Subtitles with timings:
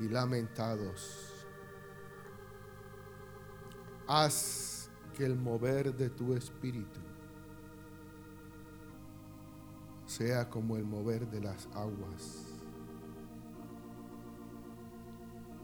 [0.00, 1.46] y lamentados.
[4.06, 7.00] Haz que el mover de tu espíritu
[10.06, 12.46] sea como el mover de las aguas.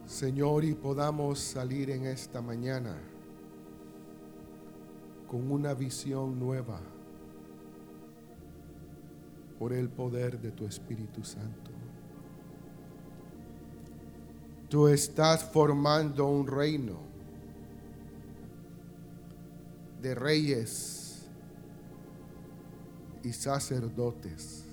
[0.05, 2.95] Señor, y podamos salir en esta mañana
[5.27, 6.79] con una visión nueva
[9.57, 11.72] por el poder de tu Espíritu Santo.
[14.73, 16.97] Tú estás formando un reino
[20.01, 21.27] de reyes
[23.21, 24.63] y sacerdotes.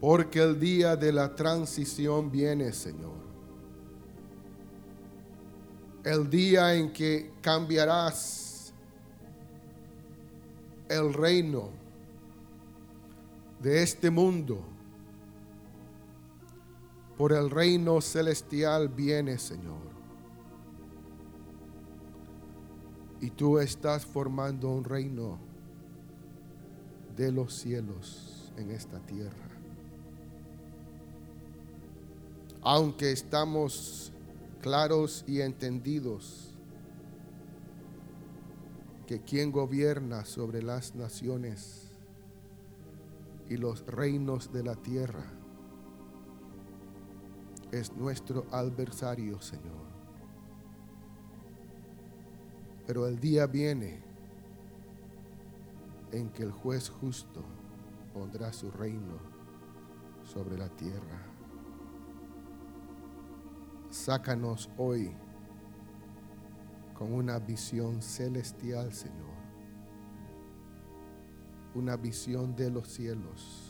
[0.00, 3.18] Porque el día de la transición viene, Señor.
[6.04, 8.72] El día en que cambiarás
[10.88, 11.70] el reino
[13.60, 14.77] de este mundo
[17.18, 19.88] por el reino celestial viene, Señor.
[23.20, 25.40] Y tú estás formando un reino
[27.16, 29.50] de los cielos en esta tierra.
[32.62, 34.12] Aunque estamos
[34.62, 36.54] claros y entendidos
[39.08, 41.90] que quien gobierna sobre las naciones
[43.48, 45.37] y los reinos de la tierra
[47.72, 49.86] es nuestro adversario, Señor.
[52.86, 54.00] Pero el día viene
[56.12, 57.44] en que el juez justo
[58.14, 59.18] pondrá su reino
[60.22, 61.26] sobre la tierra.
[63.90, 65.14] Sácanos hoy
[66.94, 69.28] con una visión celestial, Señor.
[71.74, 73.67] Una visión de los cielos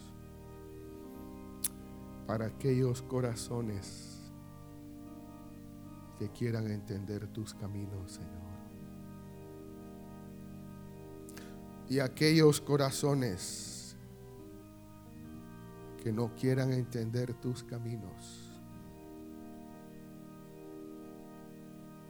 [2.28, 4.30] para aquellos corazones
[6.18, 8.48] que quieran entender tus caminos, Señor.
[11.88, 13.96] Y aquellos corazones
[16.02, 18.60] que no quieran entender tus caminos.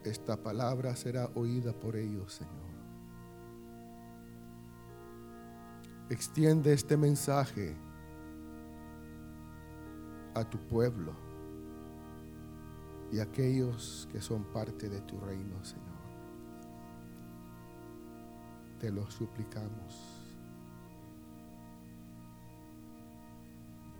[0.03, 2.69] Esta palabra será oída por ellos, Señor.
[6.09, 7.88] Extiende este mensaje
[10.33, 11.13] a tu pueblo
[13.11, 15.87] y a aquellos que son parte de tu reino, Señor.
[18.79, 20.15] Te lo suplicamos.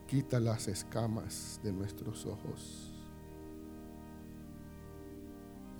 [0.07, 2.93] Quita las escamas de nuestros ojos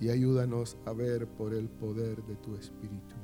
[0.00, 3.16] y ayúdanos a ver por el poder de tu Espíritu,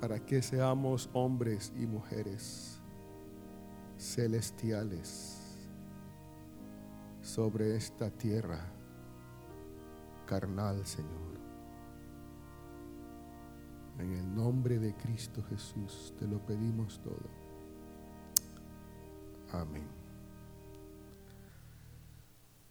[0.00, 2.79] para que seamos hombres y mujeres
[4.00, 5.36] celestiales
[7.20, 8.64] sobre esta tierra
[10.26, 11.38] carnal, Señor.
[13.98, 17.28] En el nombre de Cristo Jesús te lo pedimos todo.
[19.52, 19.86] Amén.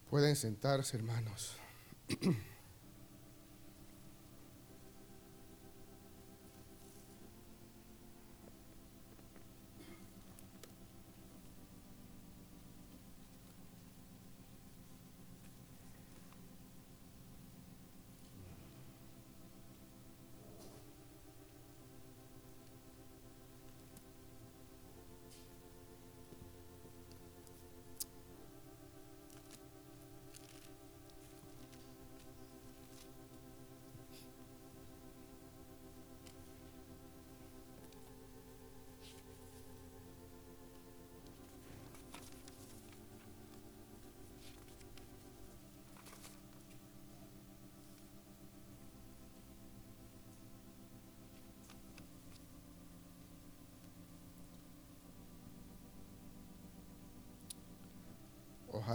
[0.09, 1.55] Pueden sentarse, hermanos.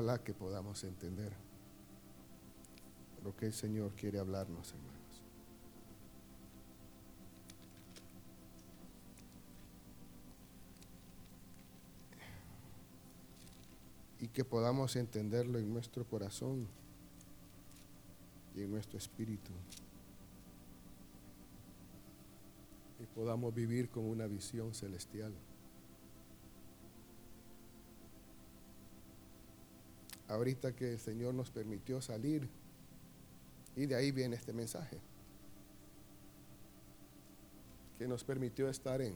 [0.04, 1.32] Que podamos entender
[3.24, 5.22] lo que el Señor quiere hablarnos, hermanos.
[14.20, 16.68] Y que podamos entenderlo en nuestro corazón
[18.54, 19.52] y en nuestro espíritu.
[23.00, 25.32] Y podamos vivir con una visión celestial.
[30.34, 32.48] Ahorita que el Señor nos permitió salir.
[33.76, 35.00] Y de ahí viene este mensaje.
[37.98, 39.14] Que nos permitió estar en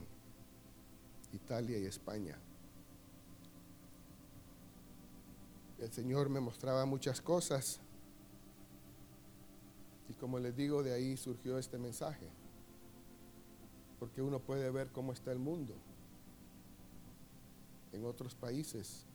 [1.33, 2.39] Italia y España.
[5.79, 7.81] El Señor me mostraba muchas cosas.
[10.09, 12.29] Y como les digo, de ahí surgió este mensaje.
[14.01, 15.75] Porque uno puede ver cómo está el mundo
[17.93, 19.08] en otros países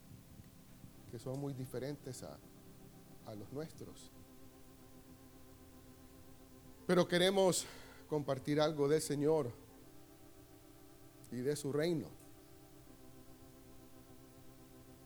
[1.14, 2.36] que son muy diferentes a,
[3.26, 4.10] a los nuestros.
[6.88, 7.66] Pero queremos
[8.08, 9.52] compartir algo del Señor
[11.30, 12.08] y de su reino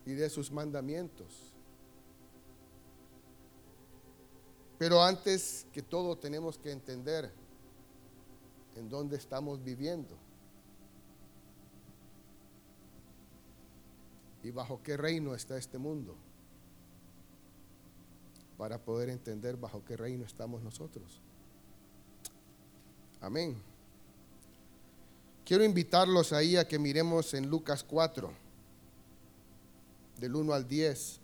[0.03, 1.53] y de sus mandamientos.
[4.79, 7.31] Pero antes que todo tenemos que entender
[8.75, 10.17] en dónde estamos viviendo
[14.49, 16.15] y bajo qué reino está este mundo
[18.57, 21.21] para poder entender bajo qué reino estamos nosotros.
[23.21, 23.61] Amén.
[25.45, 28.33] Quiero invitarlos ahí a que miremos en Lucas 4,
[30.17, 31.19] del 1 al 10.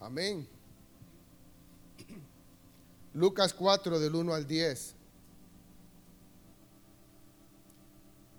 [0.00, 0.55] Amén.
[3.16, 4.94] Lucas 4 del 1 al 10.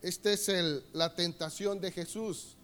[0.03, 2.56] Esta es el, la tentación de Jesús.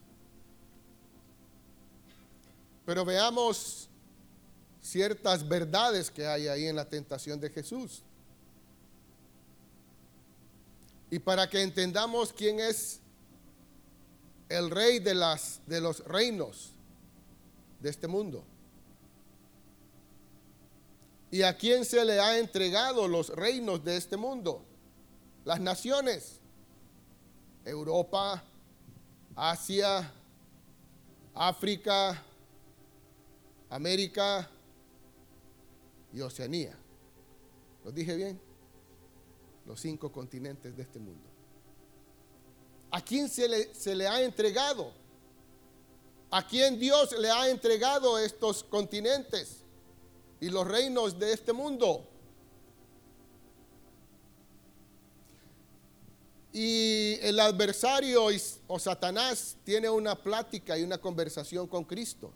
[2.85, 3.89] Pero veamos
[4.79, 8.03] ciertas verdades que hay ahí en la tentación de Jesús.
[11.09, 12.99] Y para que entendamos quién es
[14.49, 16.73] el rey de, las, de los reinos
[17.79, 18.45] de este mundo.
[21.33, 24.63] ¿Y a quién se le ha entregado los reinos de este mundo?
[25.43, 26.39] Las naciones.
[27.65, 28.43] Europa,
[29.35, 30.13] Asia,
[31.33, 32.23] África,
[33.67, 34.47] América
[36.13, 36.77] y Oceanía.
[37.83, 38.39] ¿Lo dije bien?
[39.65, 41.27] Los cinco continentes de este mundo.
[42.91, 44.93] ¿A quién se le, se le ha entregado?
[46.29, 49.62] ¿A quién Dios le ha entregado estos continentes
[50.43, 52.05] y los reinos de este mundo?
[56.51, 58.25] Y el adversario
[58.67, 62.33] o Satanás tiene una plática y una conversación con Cristo.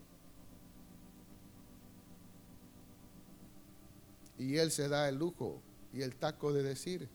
[4.38, 5.60] Y él se da el lujo
[5.92, 7.10] y el taco de decir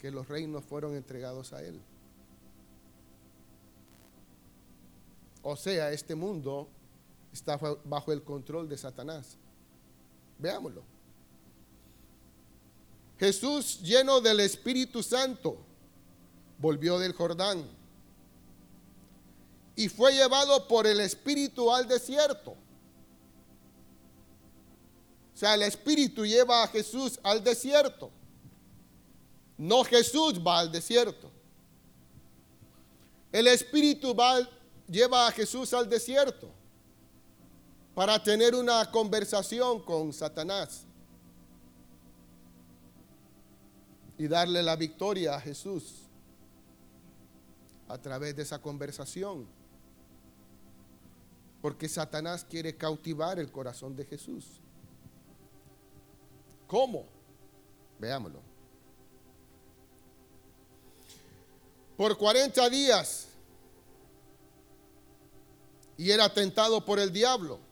[0.00, 1.78] que los reinos fueron entregados a él.
[5.42, 6.66] O sea, este mundo
[7.30, 9.36] está bajo el control de Satanás.
[10.38, 10.82] Veámoslo.
[13.18, 15.58] Jesús, lleno del Espíritu Santo,
[16.58, 17.64] volvió del Jordán
[19.74, 22.56] y fue llevado por el Espíritu al desierto
[25.38, 28.10] o sea, el Espíritu lleva a Jesús al desierto.
[29.56, 31.30] No Jesús va al desierto.
[33.30, 34.40] El Espíritu va,
[34.88, 36.50] lleva a Jesús al desierto
[37.98, 40.84] para tener una conversación con Satanás
[44.16, 46.04] y darle la victoria a Jesús
[47.88, 49.48] a través de esa conversación.
[51.60, 54.44] Porque Satanás quiere cautivar el corazón de Jesús.
[56.68, 57.04] ¿Cómo?
[57.98, 58.42] Veámoslo.
[61.96, 63.26] Por 40 días
[65.96, 67.66] y era tentado por el diablo.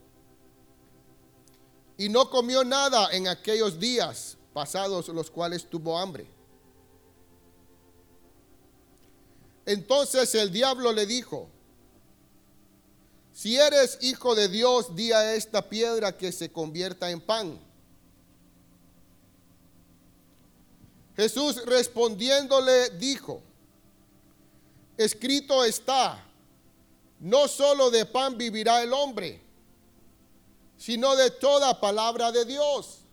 [1.97, 6.27] Y no comió nada en aquellos días pasados los cuales tuvo hambre.
[9.65, 11.49] Entonces el diablo le dijo,
[13.33, 17.59] si eres hijo de Dios, di a esta piedra que se convierta en pan.
[21.15, 23.41] Jesús respondiéndole dijo,
[24.97, 26.23] escrito está,
[27.19, 29.41] no solo de pan vivirá el hombre,
[30.77, 33.03] sino de toda palabra de Dios.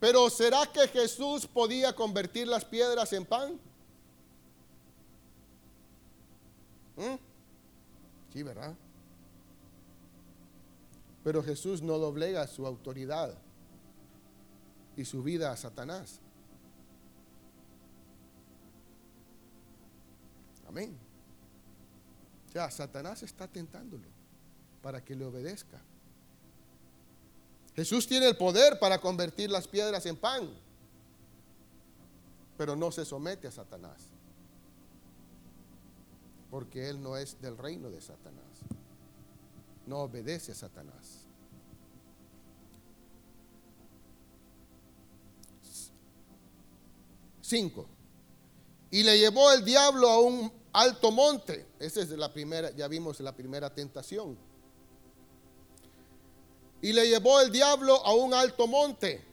[0.00, 3.60] Pero ¿será que Jesús podía convertir las piedras en pan?
[6.96, 7.16] ¿Mm?
[8.32, 8.74] Sí, ¿verdad?
[11.22, 13.36] Pero Jesús no doblega su autoridad
[14.96, 16.18] y su vida a Satanás.
[20.66, 20.96] Amén.
[22.54, 24.19] Ya, Satanás está tentándolo
[24.82, 25.80] para que le obedezca.
[27.74, 30.50] Jesús tiene el poder para convertir las piedras en pan,
[32.56, 34.02] pero no se somete a Satanás,
[36.50, 38.44] porque él no es del reino de Satanás,
[39.86, 41.20] no obedece a Satanás.
[47.50, 47.86] 5.
[48.92, 51.66] Y le llevó el diablo a un alto monte.
[51.80, 54.49] Esa es la primera, ya vimos la primera tentación.
[56.82, 59.30] Y le llevó el diablo a un alto monte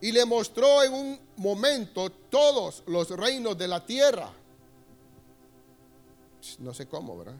[0.00, 4.30] y le mostró en un momento todos los reinos de la tierra.
[6.58, 7.38] No sé cómo, ¿verdad?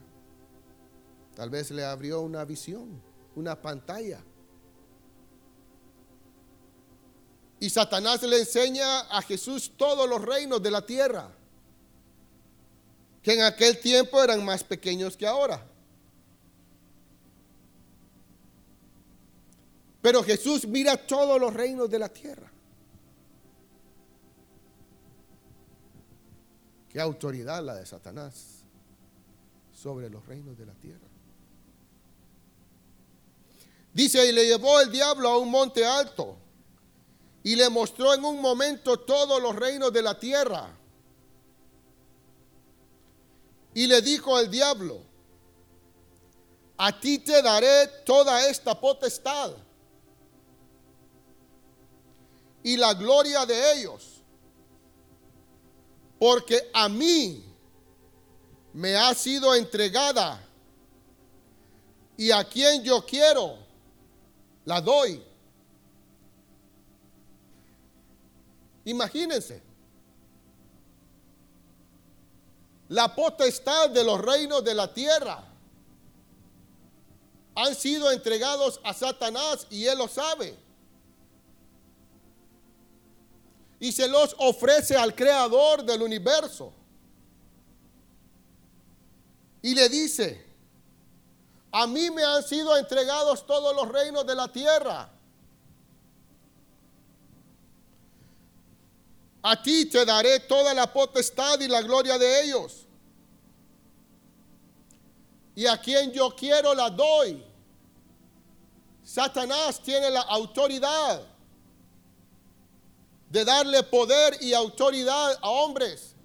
[1.35, 2.99] Tal vez le abrió una visión,
[3.35, 4.23] una pantalla.
[7.59, 11.29] Y Satanás le enseña a Jesús todos los reinos de la tierra,
[13.21, 15.63] que en aquel tiempo eran más pequeños que ahora.
[20.05, 22.47] Pero Jesús mira todos los reinos de la tierra.
[26.89, 28.59] Qué autoridad la de Satanás
[29.73, 31.07] sobre los reinos de la tierra.
[33.95, 36.37] Dice, y le llevó el diablo a un monte alto
[37.41, 40.69] y le mostró en un momento todos los reinos de la tierra.
[43.73, 45.01] Y le dijo al diablo,
[46.77, 49.64] a ti te daré toda esta potestad
[52.65, 54.23] y la gloria de ellos,
[56.17, 57.45] porque a mí
[58.73, 60.43] me ha sido entregada
[62.17, 63.59] y a quien yo quiero
[64.65, 65.23] la doy.
[68.85, 69.61] Imagínense.
[72.89, 75.47] La potestad de los reinos de la tierra
[77.53, 80.64] han sido entregados a Satanás y él lo sabe.
[83.79, 86.73] Y se los ofrece al creador del universo.
[89.61, 90.45] Y le dice,
[91.71, 95.09] a mí me han sido entregados todos los reinos de la tierra.
[99.41, 102.85] A ti te daré toda la potestad y la gloria de ellos.
[105.55, 107.43] Y a quien yo quiero la doy.
[109.03, 111.34] Satanás tiene la autoridad
[113.35, 116.15] de darle poder y autoridad a hombres.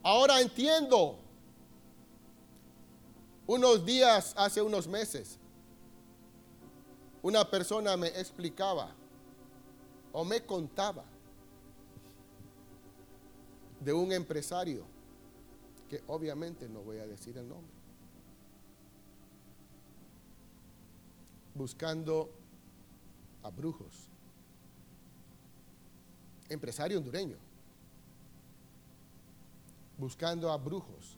[0.00, 1.18] Ahora entiendo,
[3.48, 5.40] unos días, hace unos meses,
[7.20, 8.94] una persona me explicaba
[10.12, 11.04] o me contaba
[13.80, 14.84] de un empresario,
[15.88, 17.72] que obviamente no voy a decir el nombre,
[21.56, 22.43] buscando
[23.44, 24.08] a brujos.
[26.48, 27.36] Empresario hondureño.
[29.96, 31.16] Buscando a brujos.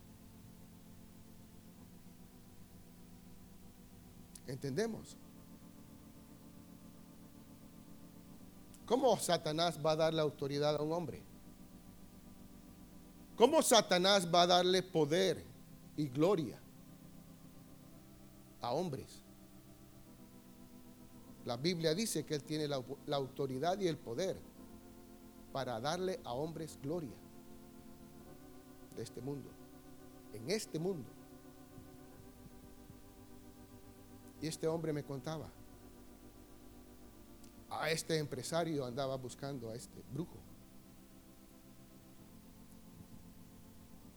[4.46, 5.16] ¿Entendemos?
[8.84, 11.22] ¿Cómo Satanás va a darle autoridad a un hombre?
[13.36, 15.44] ¿Cómo Satanás va a darle poder
[15.96, 16.58] y gloria
[18.60, 19.25] a hombres?
[21.46, 24.36] La Biblia dice que Él tiene la, autoridad y el poder
[25.52, 27.14] para darle a hombres gloria
[28.96, 29.48] de este mundo,
[30.32, 31.08] en este mundo.
[34.42, 35.48] Y este hombre me contaba,
[37.70, 40.38] a este empresario andaba buscando a este brujo,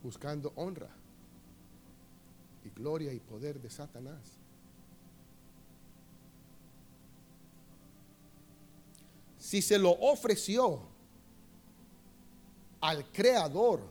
[0.02, 0.90] buscando honra
[2.66, 4.39] y gloria y poder de Satanás.
[9.50, 10.80] Si se lo ofreció
[12.82, 13.82] al creador,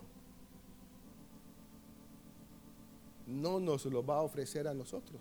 [3.26, 5.20] no nos lo va a ofrecer a nosotros.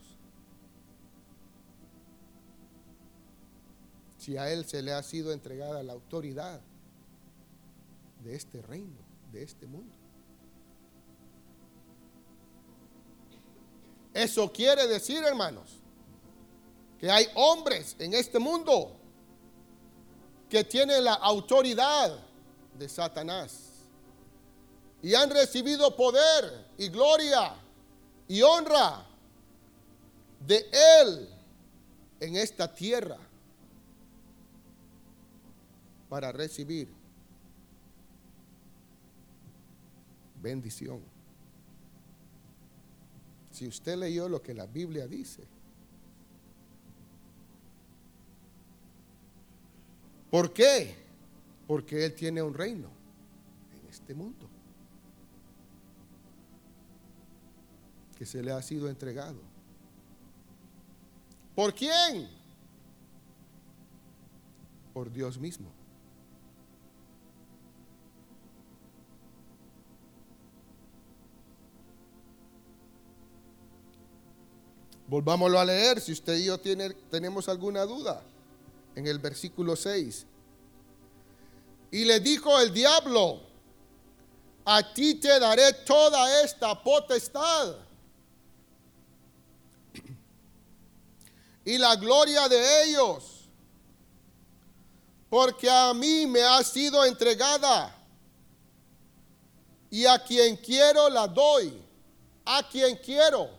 [4.19, 6.61] Si a él se le ha sido entregada la autoridad
[8.23, 8.99] de este reino,
[9.31, 9.95] de este mundo.
[14.13, 15.79] Eso quiere decir, hermanos,
[16.99, 18.96] que hay hombres en este mundo
[20.49, 22.17] que tienen la autoridad
[22.77, 23.63] de Satanás.
[25.01, 27.53] Y han recibido poder y gloria
[28.27, 29.05] y honra
[30.45, 30.69] de
[31.01, 31.29] Él
[32.19, 33.17] en esta tierra
[36.09, 36.87] para recibir
[40.41, 41.01] bendición.
[43.51, 45.47] Si usted leyó lo que la Biblia dice,
[50.29, 50.95] ¿Por qué?
[51.65, 52.89] Porque Él tiene un reino
[53.81, 54.49] en este mundo
[58.17, 59.39] que se le ha sido entregado.
[61.55, 62.37] ¿Por quién?
[64.97, 65.69] por Dios mismo.
[75.07, 78.23] Volvámoslo a leer si usted y yo tiene, tenemos alguna duda.
[78.97, 80.25] En el versículo 6.
[81.91, 83.39] Y le dijo el diablo,
[84.65, 87.75] a ti te daré toda esta potestad.
[91.63, 93.47] Y la gloria de ellos,
[95.29, 97.95] porque a mí me ha sido entregada.
[99.91, 101.79] Y a quien quiero la doy,
[102.45, 103.51] a quien quiero.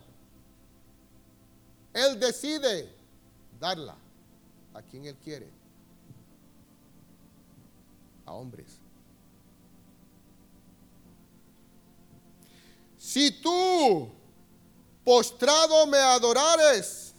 [1.92, 2.92] Él decide
[3.60, 3.97] darla
[4.78, 5.50] a quien Él quiere.
[8.24, 8.78] A hombres.
[12.96, 14.08] Si tú
[15.04, 17.14] postrado me adorares,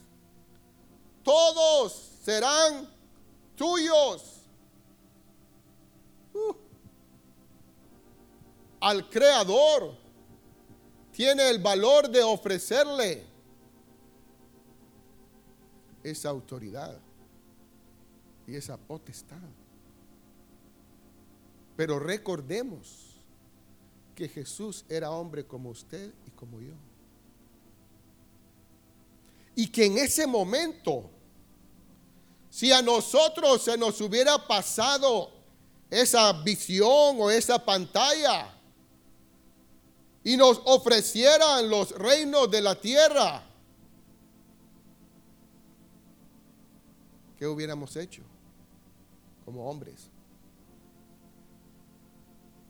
[1.22, 1.92] todos
[2.24, 2.88] serán
[3.56, 4.40] tuyos.
[6.32, 6.54] Uh.
[8.80, 9.94] Al Creador
[11.12, 13.26] tiene el valor de ofrecerle
[16.02, 16.98] esa autoridad
[18.50, 19.38] y esa potestad.
[21.76, 23.14] Pero recordemos
[24.14, 26.74] que Jesús era hombre como usted y como yo.
[29.54, 31.08] Y que en ese momento,
[32.50, 35.30] si a nosotros se nos hubiera pasado
[35.88, 38.52] esa visión o esa pantalla
[40.24, 43.44] y nos ofrecieran los reinos de la tierra,
[47.38, 48.22] ¿qué hubiéramos hecho
[49.50, 50.10] como hombres?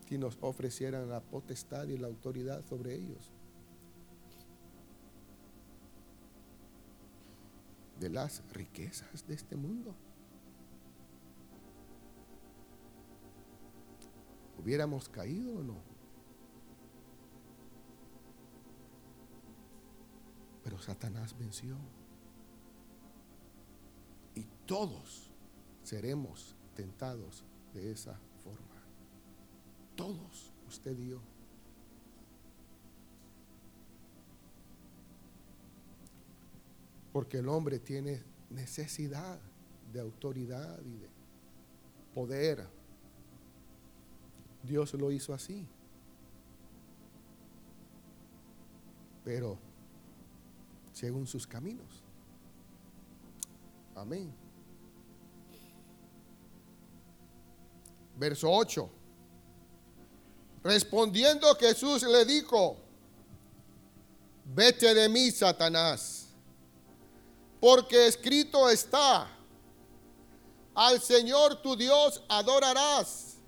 [0.09, 3.31] Si nos ofrecieran la potestad y la autoridad sobre ellos.
[8.01, 9.95] De las riquezas de este mundo.
[14.59, 15.77] ¿Hubiéramos caído o no?
[20.65, 21.77] Pero Satanás venció
[24.71, 25.29] todos
[25.83, 28.83] seremos tentados de esa forma.
[29.95, 31.21] Todos, usted y yo.
[37.13, 39.39] Porque el hombre tiene necesidad
[39.93, 41.09] de autoridad y de
[42.15, 42.67] poder.
[44.63, 45.67] Dios lo hizo así.
[49.23, 49.59] Pero
[50.95, 52.03] según sus caminos.
[53.95, 54.40] Amén.
[58.21, 58.91] Verso 8.
[60.63, 62.77] Respondiendo Jesús le dijo,
[64.45, 66.29] vete de mí, Satanás,
[67.59, 69.27] porque escrito está,
[70.75, 73.39] al Señor tu Dios adorarás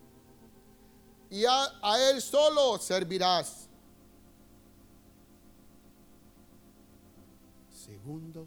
[1.28, 3.68] y a, Él solo servirás.
[7.70, 8.46] Segundo,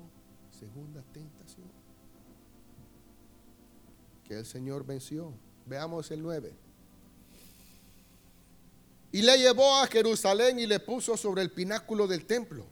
[0.50, 1.70] segunda tentación
[4.24, 5.45] que el Señor venció.
[5.66, 6.54] Veamos el 9.
[9.12, 12.66] Y le llevó a Jerusalén y le puso sobre el pináculo del templo.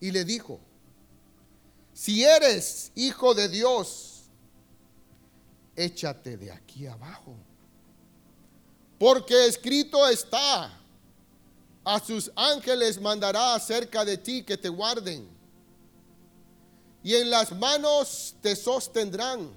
[0.00, 0.60] Y le dijo,
[1.92, 4.22] si eres hijo de Dios,
[5.76, 7.36] échate de aquí abajo.
[8.98, 10.72] Porque escrito está,
[11.84, 15.28] a sus ángeles mandará acerca de ti que te guarden.
[17.02, 19.50] Y en las manos te sostendrán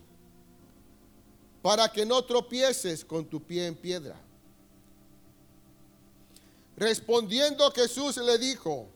[1.61, 4.19] para que no tropieces con tu pie en piedra.
[6.75, 8.87] Respondiendo Jesús le dijo,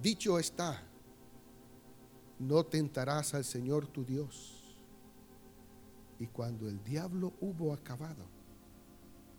[0.00, 0.80] dicho está,
[2.38, 4.52] no tentarás al Señor tu Dios.
[6.20, 8.24] Y cuando el diablo hubo acabado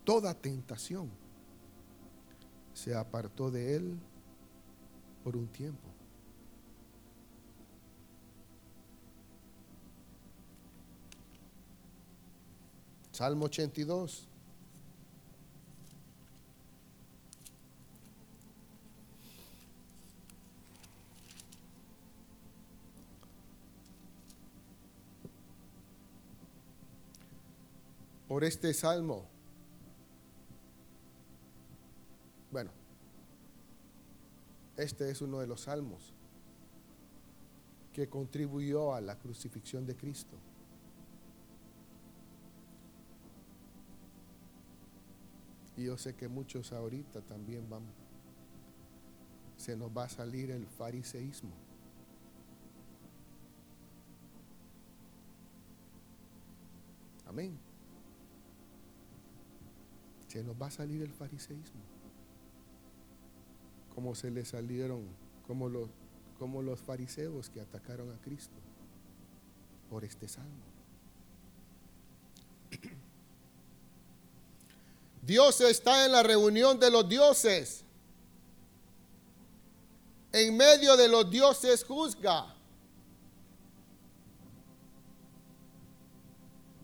[0.04, 1.10] toda tentación,
[2.74, 3.98] se apartó de él
[5.24, 5.95] por un tiempo.
[13.16, 14.28] Salmo 82.
[28.28, 29.24] Por este salmo,
[32.50, 32.70] bueno,
[34.76, 36.12] este es uno de los salmos
[37.94, 40.36] que contribuyó a la crucifixión de Cristo.
[45.76, 47.82] Y yo sé que muchos ahorita también van,
[49.56, 51.52] se nos va a salir el fariseísmo.
[57.26, 57.58] Amén.
[60.28, 61.80] Se nos va a salir el fariseísmo.
[63.94, 65.04] Como se le salieron,
[65.46, 65.90] como los,
[66.38, 68.56] como los fariseos que atacaron a Cristo
[69.90, 70.64] por este salmo.
[75.26, 77.82] Dios está en la reunión de los dioses.
[80.32, 82.54] En medio de los dioses juzga.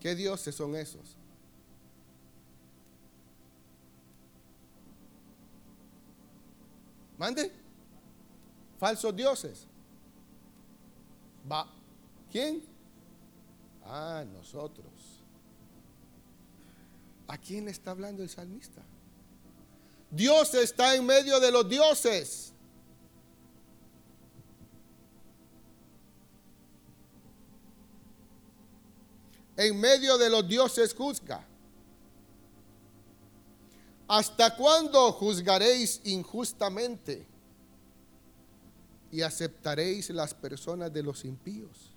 [0.01, 1.15] ¿Qué dioses son esos?
[7.17, 7.49] Mande.
[8.77, 9.65] Falsos dioses.
[11.49, 11.65] Va.
[12.29, 12.61] ¿Quién?
[13.85, 15.12] Ah, nosotros.
[17.33, 18.83] ¿A quién está hablando el salmista?
[20.11, 22.53] Dios está en medio de los dioses.
[29.57, 31.43] En medio de los dioses juzga.
[34.07, 37.25] ¿Hasta cuándo juzgaréis injustamente
[39.11, 41.93] y aceptaréis las personas de los impíos?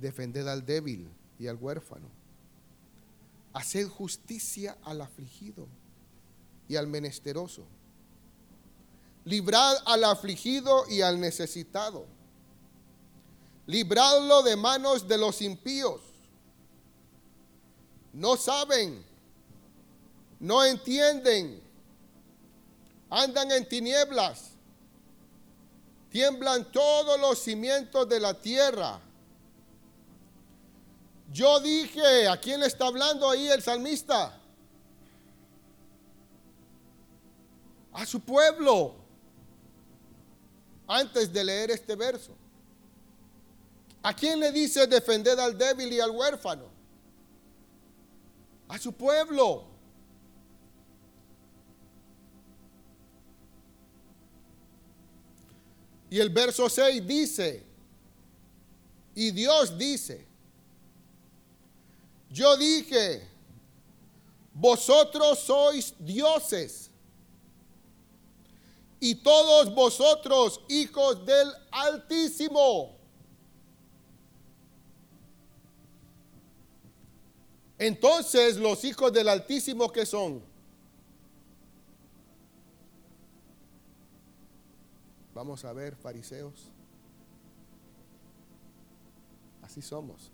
[0.00, 2.06] defended al débil y al huérfano.
[3.54, 5.66] Haced justicia al afligido
[6.68, 7.64] y al menesteroso.
[9.24, 12.06] Librad al afligido y al necesitado.
[13.66, 16.02] Libradlo de manos de los impíos.
[18.12, 19.02] No saben,
[20.38, 21.62] no entienden,
[23.08, 24.50] andan en tinieblas,
[26.10, 29.00] tiemblan todos los cimientos de la tierra
[31.32, 34.36] yo dije, ¿a quién le está hablando ahí el salmista?
[37.92, 38.96] A su pueblo.
[40.88, 42.34] Antes de leer este verso.
[44.02, 46.64] ¿A quién le dice defender al débil y al huérfano?
[48.66, 49.66] A su pueblo.
[56.08, 57.64] Y el verso 6 dice,
[59.14, 60.29] y Dios dice,
[62.30, 63.28] yo dije,
[64.54, 66.90] vosotros sois dioses
[69.00, 72.96] y todos vosotros hijos del Altísimo.
[77.78, 80.42] Entonces los hijos del Altísimo que son?
[85.34, 86.68] Vamos a ver, fariseos.
[89.62, 90.30] Así somos.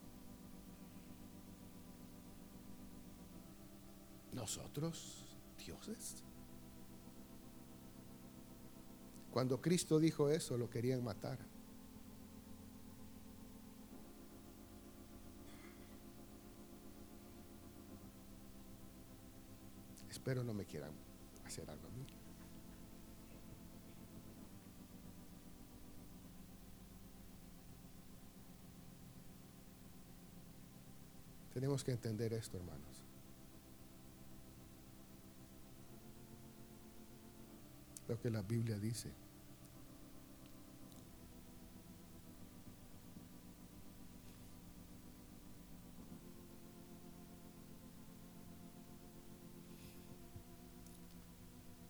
[4.36, 5.24] ¿Nosotros,
[5.64, 6.22] dioses?
[9.32, 11.38] Cuando Cristo dijo eso, lo querían matar.
[20.10, 20.92] Espero no me quieran
[21.46, 22.06] hacer algo a mí.
[31.54, 32.95] Tenemos que entender esto, hermanos.
[38.08, 39.10] Lo que la Biblia dice.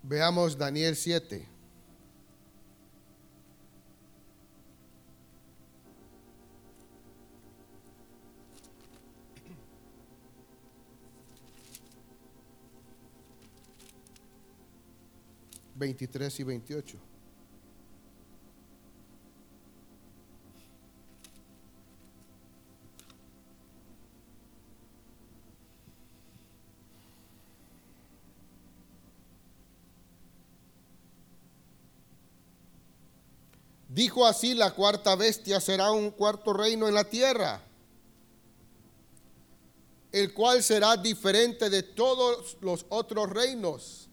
[0.03, 1.56] Veamos Daniel 7.
[15.77, 16.99] 23 y 28.
[33.89, 37.63] Dijo así, la cuarta bestia será un cuarto reino en la tierra,
[40.13, 44.07] el cual será diferente de todos los otros reinos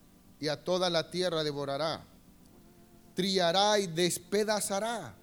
[0.43, 2.03] y a toda la tierra devorará,
[3.15, 5.15] triará y despedazará.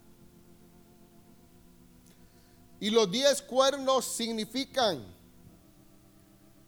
[2.80, 5.04] Y los diez cuernos significan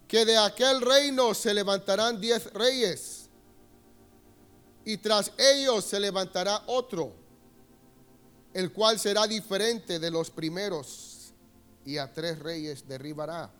[0.06, 3.30] que de aquel reino se levantarán diez reyes
[4.84, 7.14] y tras ellos se levantará otro,
[8.52, 11.32] el cual será diferente de los primeros
[11.86, 13.50] y a tres reyes derribará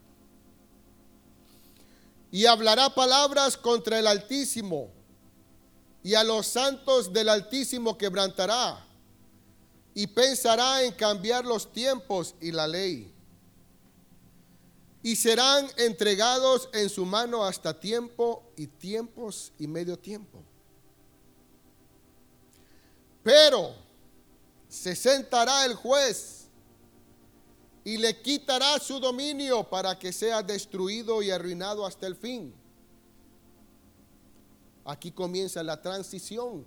[2.33, 4.90] y hablará palabras contra el Altísimo
[6.03, 8.85] y a los santos del Altísimo quebrantará
[9.95, 13.14] y pensará en cambiar los tiempos y la ley.
[15.03, 20.42] Y serán entregados en su mano hasta tiempo y tiempos y medio tiempo.
[23.23, 23.75] Pero
[24.68, 26.41] se sentará el juez
[27.85, 32.55] y le quitará su dominio para que sea destruido y arruinado hasta el fin.
[34.85, 36.64] Aquí comienza la transición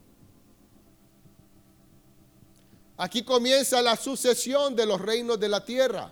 [2.97, 6.11] Aquí comienza la sucesión de los reinos de la tierra.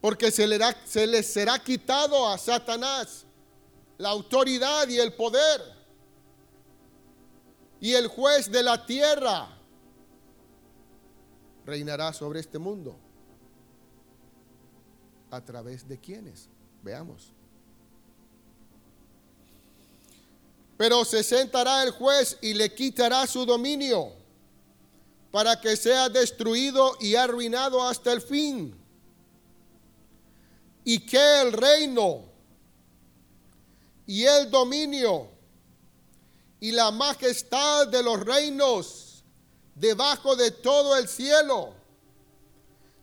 [0.00, 3.24] Porque se le, se le será quitado a Satanás
[3.96, 5.76] la autoridad y el poder.
[7.80, 9.56] Y el juez de la tierra
[11.68, 12.96] reinará sobre este mundo.
[15.30, 16.48] ¿A través de quiénes?
[16.82, 17.30] Veamos.
[20.78, 24.12] Pero se sentará el juez y le quitará su dominio
[25.30, 28.74] para que sea destruido y arruinado hasta el fin.
[30.84, 32.24] Y que el reino
[34.06, 35.28] y el dominio
[36.60, 39.07] y la majestad de los reinos
[39.78, 41.74] debajo de todo el cielo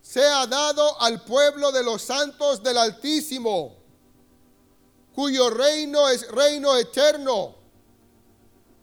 [0.02, 3.76] sea dado al pueblo de los santos del Altísimo,
[5.16, 7.56] cuyo reino es reino eterno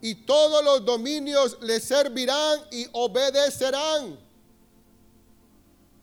[0.00, 4.18] y todos los dominios le servirán y obedecerán.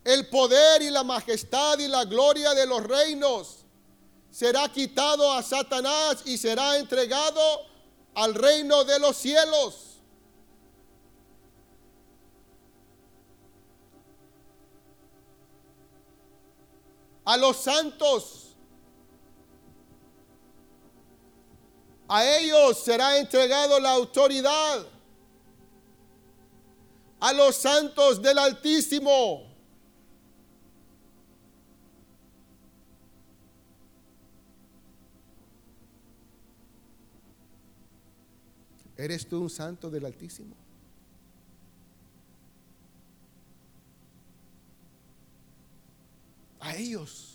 [0.06, 3.58] El poder y la majestad y la gloria de los reinos
[4.32, 7.42] será quitado a Satanás y será entregado
[8.16, 9.89] al reino de los cielos.
[17.30, 18.40] A los santos
[22.12, 24.88] A ellos será entregado la autoridad.
[27.20, 29.44] A los santos del Altísimo.
[38.98, 40.56] ¿Eres tú un santo del Altísimo?
[46.60, 47.30] A ellos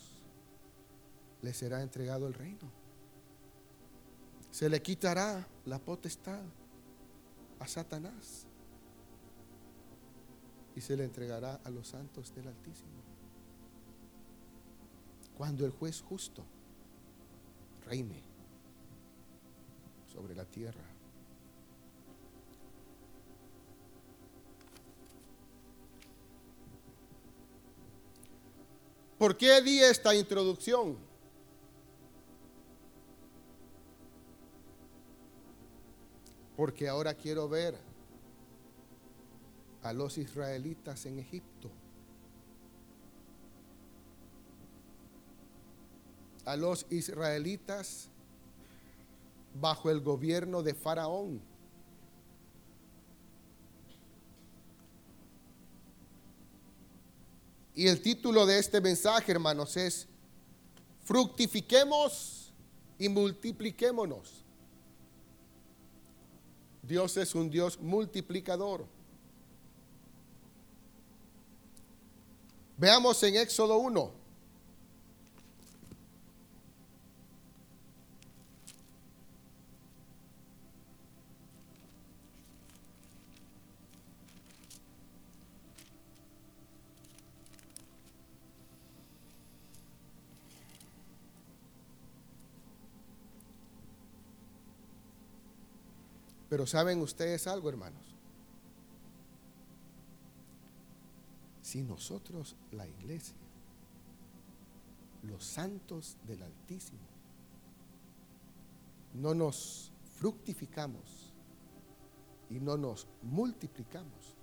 [1.54, 2.84] será entregado el reino
[4.54, 6.40] se le quitará la potestad
[7.58, 8.46] a Satanás
[10.76, 13.02] y se le entregará a los santos del Altísimo.
[15.36, 16.44] Cuando el juez justo
[17.84, 18.22] reine
[20.06, 20.84] sobre la tierra.
[29.18, 31.13] ¿Por qué di esta introducción?
[36.64, 37.78] Porque ahora quiero ver
[39.82, 41.70] a los israelitas en Egipto.
[46.46, 48.08] A los israelitas
[49.60, 51.42] bajo el gobierno de Faraón.
[57.74, 60.08] Y el título de este mensaje, hermanos, es
[61.02, 62.54] Fructifiquemos
[62.98, 64.43] y multipliquémonos.
[66.86, 68.86] Dios es un Dios multiplicador.
[72.76, 74.23] Veamos en Éxodo 1.
[96.54, 98.14] Pero ¿saben ustedes algo, hermanos?
[101.60, 103.34] Si nosotros, la iglesia,
[105.24, 107.08] los santos del Altísimo,
[109.14, 109.90] no nos
[110.20, 111.32] fructificamos
[112.48, 114.36] y no nos multiplicamos,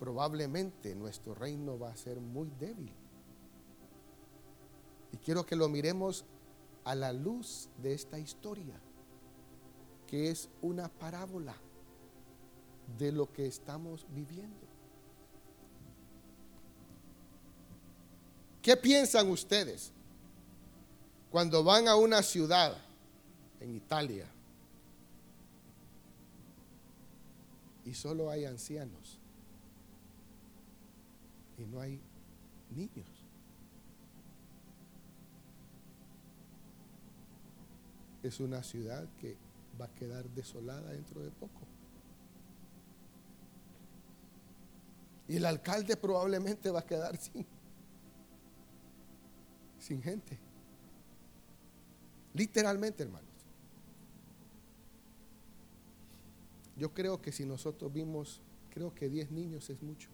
[0.00, 2.92] probablemente nuestro reino va a ser muy débil.
[5.12, 6.24] Y quiero que lo miremos
[6.86, 8.80] a la luz de esta historia,
[10.06, 11.56] que es una parábola
[12.96, 14.64] de lo que estamos viviendo.
[18.62, 19.92] ¿Qué piensan ustedes
[21.28, 22.78] cuando van a una ciudad
[23.58, 24.28] en Italia
[27.84, 29.18] y solo hay ancianos
[31.58, 32.00] y no hay
[32.70, 33.25] niños?
[38.22, 39.36] Es una ciudad que
[39.80, 41.60] va a quedar desolada dentro de poco.
[45.28, 47.46] Y el alcalde probablemente va a quedar sin,
[49.78, 50.38] sin gente.
[52.34, 53.26] Literalmente, hermanos.
[56.76, 60.10] Yo creo que si nosotros vimos, creo que 10 niños es mucho.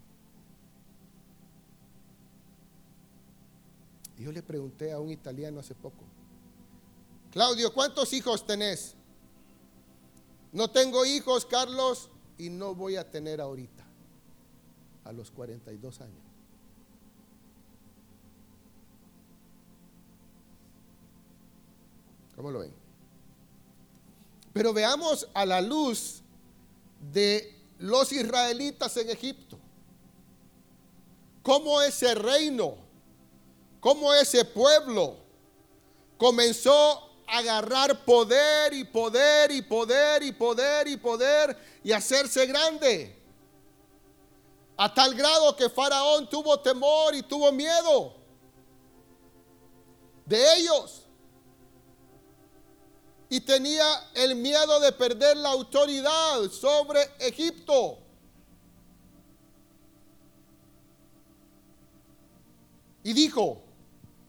[4.17, 6.05] Yo le pregunté a un italiano hace poco,
[7.33, 8.95] Claudio, ¿cuántos hijos tenés?
[10.53, 13.87] No tengo hijos, Carlos, y no voy a tener ahorita,
[15.05, 16.23] a los 42 años.
[22.37, 22.75] ¿Cómo lo ven?
[24.53, 26.21] Pero veamos a la luz
[27.13, 29.59] de los israelitas en Egipto.
[31.43, 32.77] Cómo ese reino,
[33.81, 35.17] cómo ese pueblo
[36.19, 43.19] comenzó agarrar poder y poder y poder y poder y poder y hacerse grande.
[44.77, 48.15] A tal grado que Faraón tuvo temor y tuvo miedo
[50.27, 51.07] de ellos.
[53.29, 57.99] Y tenía el miedo de perder la autoridad sobre Egipto.
[63.05, 63.63] Y dijo,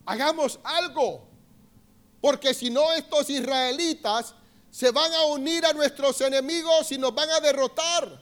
[0.06, 1.33] hagamos algo
[2.24, 4.34] porque si no, estos israelitas
[4.72, 8.18] se van a unir a nuestros enemigos y nos van a derrotar.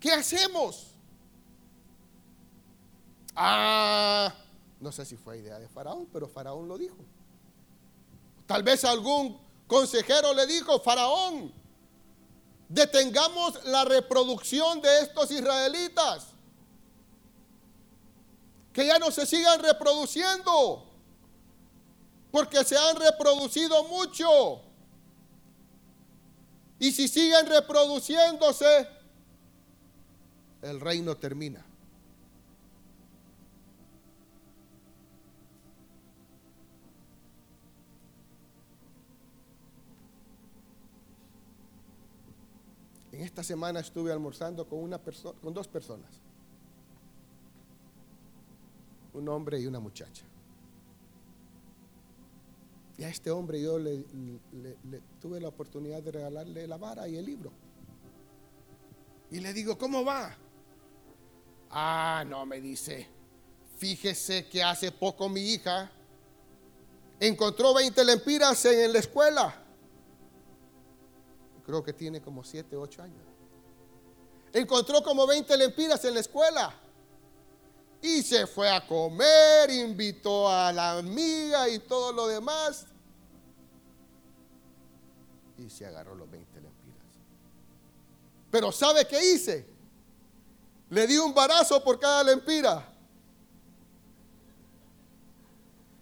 [0.00, 0.88] ¿Qué hacemos?
[3.36, 4.34] Ah,
[4.80, 6.96] no sé si fue idea de Faraón, pero Faraón lo dijo.
[8.48, 11.52] Tal vez algún consejero le dijo, Faraón,
[12.68, 16.26] detengamos la reproducción de estos israelitas.
[18.72, 20.88] Que ya no se sigan reproduciendo
[22.32, 24.62] porque se han reproducido mucho.
[26.78, 28.88] Y si siguen reproduciéndose,
[30.62, 31.64] el reino termina.
[43.12, 46.10] En esta semana estuve almorzando con una persona, con dos personas.
[49.12, 50.31] Un hombre y una muchacha.
[53.02, 54.04] Y a este hombre yo le,
[55.20, 57.52] tuve la oportunidad de regalarle la vara y el libro.
[59.28, 60.36] Y le digo, ¿cómo va?
[61.68, 63.08] Ah, no, me dice,
[63.76, 65.90] fíjese que hace poco mi hija
[67.18, 69.52] encontró 20 lempiras en la escuela.
[71.66, 73.26] Creo que tiene como 7, 8 años.
[74.52, 76.72] Encontró como 20 lempiras en la escuela.
[78.00, 82.86] Y se fue a comer, invitó a la amiga y todo lo demás.
[85.62, 87.06] Y se agarró los 20 lempiras.
[88.50, 89.66] Pero ¿sabe qué hice?
[90.90, 92.88] Le di un barazo por cada lempira.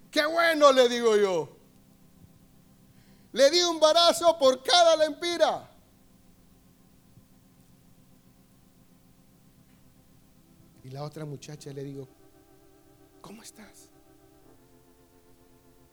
[0.09, 1.49] Qué bueno, le digo yo.
[3.33, 5.71] Le di un barazo por cada lempira.
[10.91, 12.07] la otra muchacha le digo,
[13.21, 13.89] ¿cómo estás?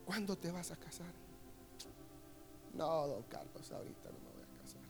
[0.04, 1.12] ¿Cuándo te vas a casar?
[2.78, 4.82] No, don Carlos, ahorita no me voy a casar.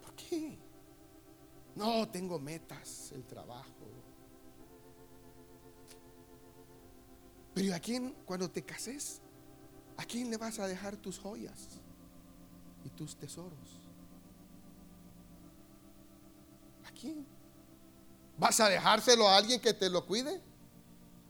[0.00, 0.56] ¿Por qué?
[1.74, 3.74] No, tengo metas, el trabajo.
[7.52, 9.20] Pero ¿a quién, cuando te cases,
[9.96, 11.80] a quién le vas a dejar tus joyas
[12.84, 13.80] y tus tesoros?
[16.86, 17.26] ¿A quién?
[18.38, 20.40] ¿Vas a dejárselo a alguien que te lo cuide?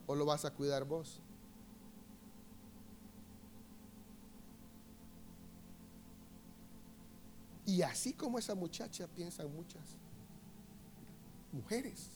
[0.06, 1.22] ¿O lo vas a cuidar vos?
[7.68, 9.82] Y así como esa muchacha piensan muchas
[11.52, 12.08] mujeres.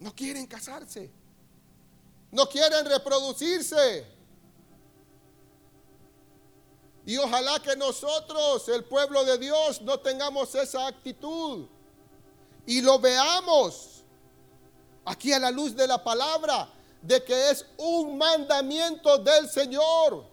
[0.00, 1.12] No quieren casarse.
[2.32, 4.04] No quieren reproducirse.
[7.06, 11.68] Y ojalá que nosotros, el pueblo de Dios, no tengamos esa actitud.
[12.66, 14.02] Y lo veamos
[15.04, 16.68] aquí a la luz de la palabra,
[17.00, 20.31] de que es un mandamiento del Señor.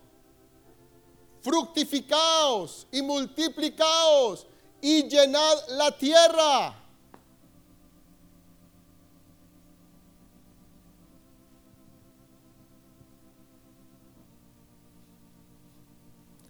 [1.42, 4.46] Fructificaos y multiplicaos
[4.82, 6.80] y llenad la tierra.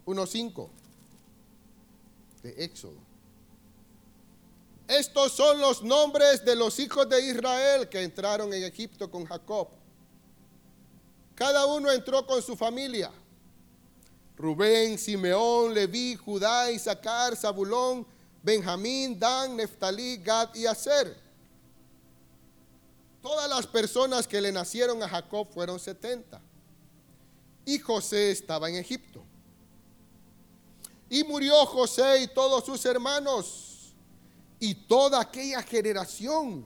[0.09, 0.69] 1.5
[2.41, 2.97] de Éxodo.
[4.87, 9.69] Estos son los nombres de los hijos de Israel que entraron en Egipto con Jacob.
[11.35, 13.11] cada uno entró con su familia.
[14.39, 18.07] Rubén, Simeón, Leví, Judá, Isaacar, Zabulón,
[18.41, 21.13] Benjamín, Dan, Neftalí, Gad y Aser.
[23.21, 26.41] Todas las personas que le nacieron a Jacob fueron 70.
[27.65, 29.21] Y José estaba en Egipto.
[31.09, 33.93] Y murió José y todos sus hermanos
[34.57, 36.65] y toda aquella generación.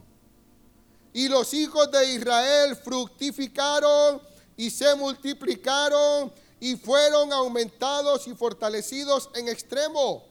[1.12, 4.22] Y los hijos de Israel fructificaron
[4.56, 10.24] y se multiplicaron y fueron aumentados y fortalecidos en extremo,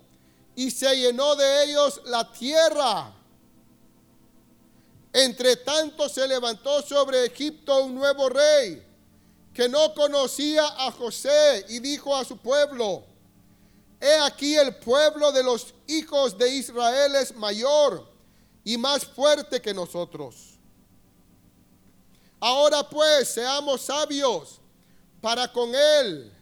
[0.55, 3.13] y se llenó de ellos la tierra.
[5.11, 8.83] Entre tanto se levantó sobre Egipto un nuevo rey
[9.53, 13.03] que no conocía a José y dijo a su pueblo,
[14.01, 18.11] he aquí el pueblo de los hijos de Israel es mayor
[18.63, 20.57] y más fuerte que nosotros.
[22.39, 24.59] Ahora pues seamos sabios
[25.23, 26.33] para con él,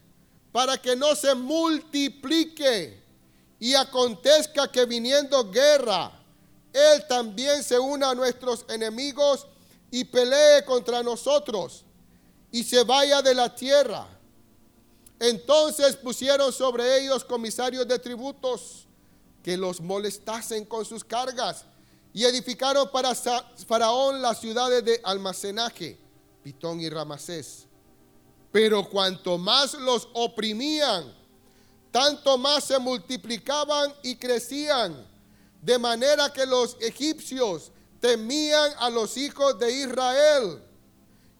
[0.51, 2.99] para que no se multiplique
[3.59, 6.11] y acontezca que viniendo guerra,
[6.73, 9.45] él también se una a nuestros enemigos
[9.91, 11.85] y pelee contra nosotros
[12.51, 14.07] y se vaya de la tierra.
[15.19, 18.87] Entonces pusieron sobre ellos comisarios de tributos
[19.43, 21.65] que los molestasen con sus cargas
[22.13, 25.99] y edificaron para Faraón las ciudades de almacenaje,
[26.41, 27.67] Pitón y Ramasés
[28.51, 31.13] pero cuanto más los oprimían,
[31.91, 35.07] tanto más se multiplicaban y crecían,
[35.61, 40.61] de manera que los egipcios temían a los hijos de Israel.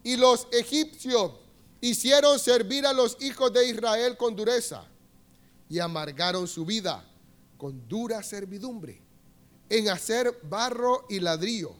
[0.04, 1.32] Y los egipcios
[1.80, 4.84] hicieron servir a los hijos de Israel con dureza
[5.68, 7.04] y amargaron su vida
[7.56, 9.00] con dura servidumbre
[9.68, 11.72] en hacer barro y ladrillo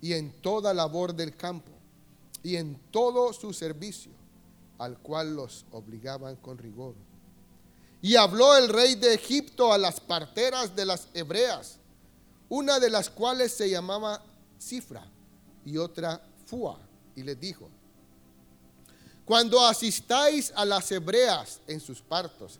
[0.00, 1.72] y en toda labor del campo
[2.42, 4.17] y en todo su servicio
[4.78, 6.94] al cual los obligaban con rigor.
[8.00, 11.78] Y habló el rey de Egipto a las parteras de las hebreas,
[12.48, 14.22] una de las cuales se llamaba
[14.58, 15.06] Cifra
[15.64, 16.78] y otra Fua,
[17.14, 17.68] y les dijo,
[19.24, 22.58] cuando asistáis a las hebreas en sus partos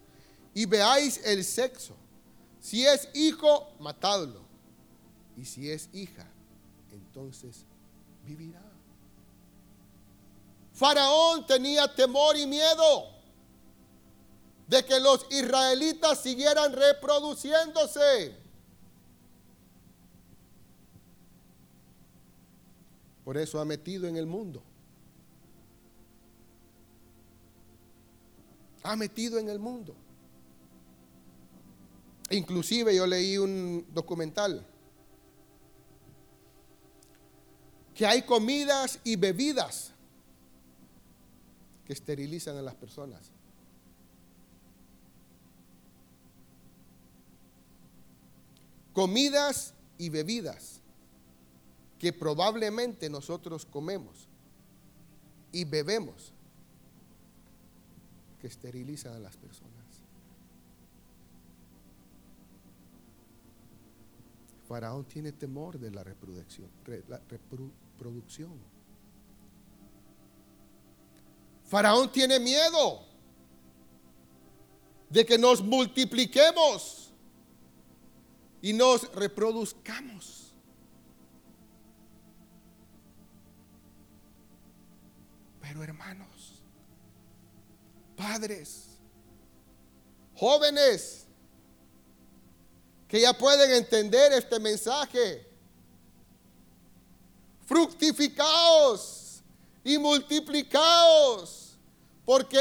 [0.53, 1.95] y veáis el sexo,
[2.61, 4.43] si es hijo, matadlo,
[5.35, 6.27] y si es hija,
[6.93, 7.65] entonces
[8.27, 8.68] vivirá.
[10.79, 13.11] Faraón tenía temor y miedo
[14.69, 18.37] de que los israelitas siguieran reproduciéndose.
[23.25, 24.63] Por eso ha metido en el mundo.
[28.85, 29.97] Ha metido en el mundo.
[32.31, 34.65] Inclusive yo leí un documental
[37.97, 39.93] que hay comidas y bebidas
[41.89, 43.33] que esterilizan a las personas.
[48.93, 50.83] Comidas y bebidas
[51.99, 54.29] que probablemente nosotros comemos
[55.51, 56.35] y bebemos
[58.39, 59.73] que esterilizan a las personas.
[64.69, 66.69] Faraón tiene temor de la reproducción.
[67.09, 68.78] La reproducción.
[71.69, 73.05] Faraón tiene miedo
[75.11, 77.13] de que nos multipliquemos
[78.63, 80.55] y nos reproduzcamos.
[85.61, 86.63] Pero hermanos,
[88.17, 88.87] padres,
[90.35, 91.27] jóvenes,
[93.07, 95.47] que ya pueden entender este mensaje,
[97.67, 99.28] fructificaos
[99.85, 101.77] y multiplicaos,
[102.25, 102.59] porque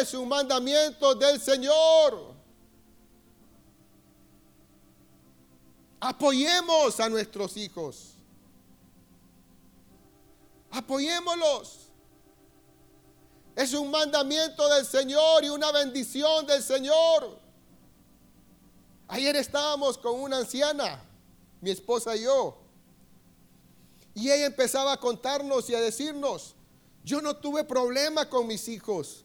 [0.00, 2.34] es un mandamiento del Señor.
[6.00, 8.14] Apoyemos a nuestros hijos.
[10.70, 11.88] Apoyémoslos.
[13.56, 17.40] Es un mandamiento del Señor y una bendición del Señor.
[19.08, 21.02] Ayer estábamos con una anciana,
[21.60, 22.56] mi esposa y yo.
[24.14, 26.54] Y ella empezaba a contarnos y a decirnos,
[27.04, 29.24] yo no tuve problema con mis hijos.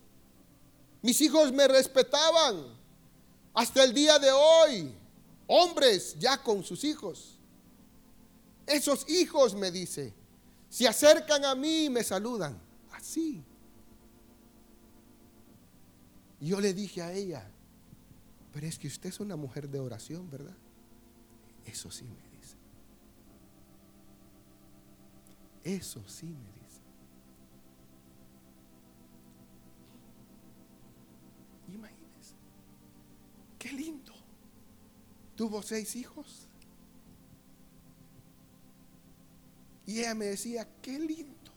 [1.02, 2.74] Mis hijos me respetaban.
[3.52, 4.92] Hasta el día de hoy,
[5.46, 7.38] hombres ya con sus hijos.
[8.66, 10.14] Esos hijos, me dice,
[10.68, 12.58] se acercan a mí y me saludan.
[12.92, 13.44] Así.
[16.40, 17.48] Yo le dije a ella,
[18.52, 20.56] pero es que usted es una mujer de oración, ¿verdad?
[21.64, 22.56] Eso sí me dice.
[25.62, 26.53] Eso sí me dice.
[35.36, 36.46] Tuvo seis hijos.
[39.86, 41.52] Y ella me decía, qué lindo,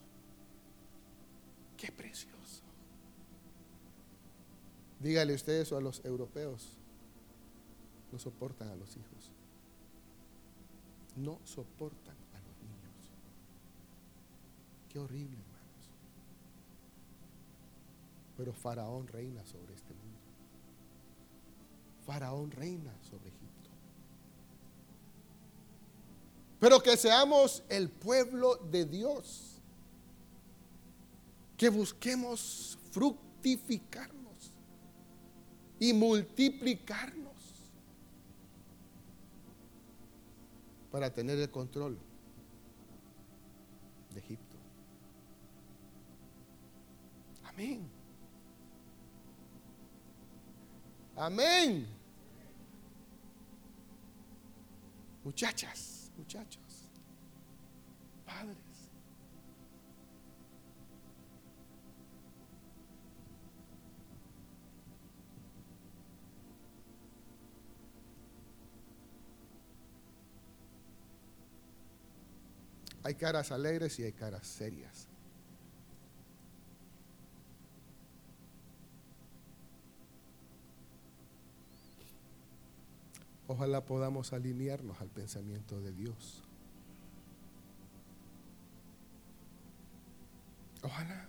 [1.78, 2.62] qué precioso.
[4.99, 6.76] Dígale usted eso a los europeos.
[8.12, 9.32] No soportan a los hijos.
[11.16, 13.12] No soportan a los niños.
[14.89, 15.89] Qué horrible, hermanos.
[18.36, 20.07] Pero Faraón reina sobre este mundo.
[22.08, 23.70] Faraón reina sobre Egipto.
[26.58, 29.62] Pero que seamos el pueblo de Dios.
[31.58, 34.51] Que busquemos fructificarnos
[35.80, 37.34] y multiplicarnos
[40.89, 41.97] para tener el control
[44.14, 44.55] de Egipto.
[47.43, 47.89] Amén.
[51.18, 51.96] Amén.
[55.28, 56.89] Muchachas, muchachos,
[58.25, 58.55] padres.
[73.03, 75.09] Hay caras alegres y hay caras serias.
[83.47, 86.43] Ojalá podamos alinearnos al pensamiento de Dios.
[90.83, 91.25] Ojalá.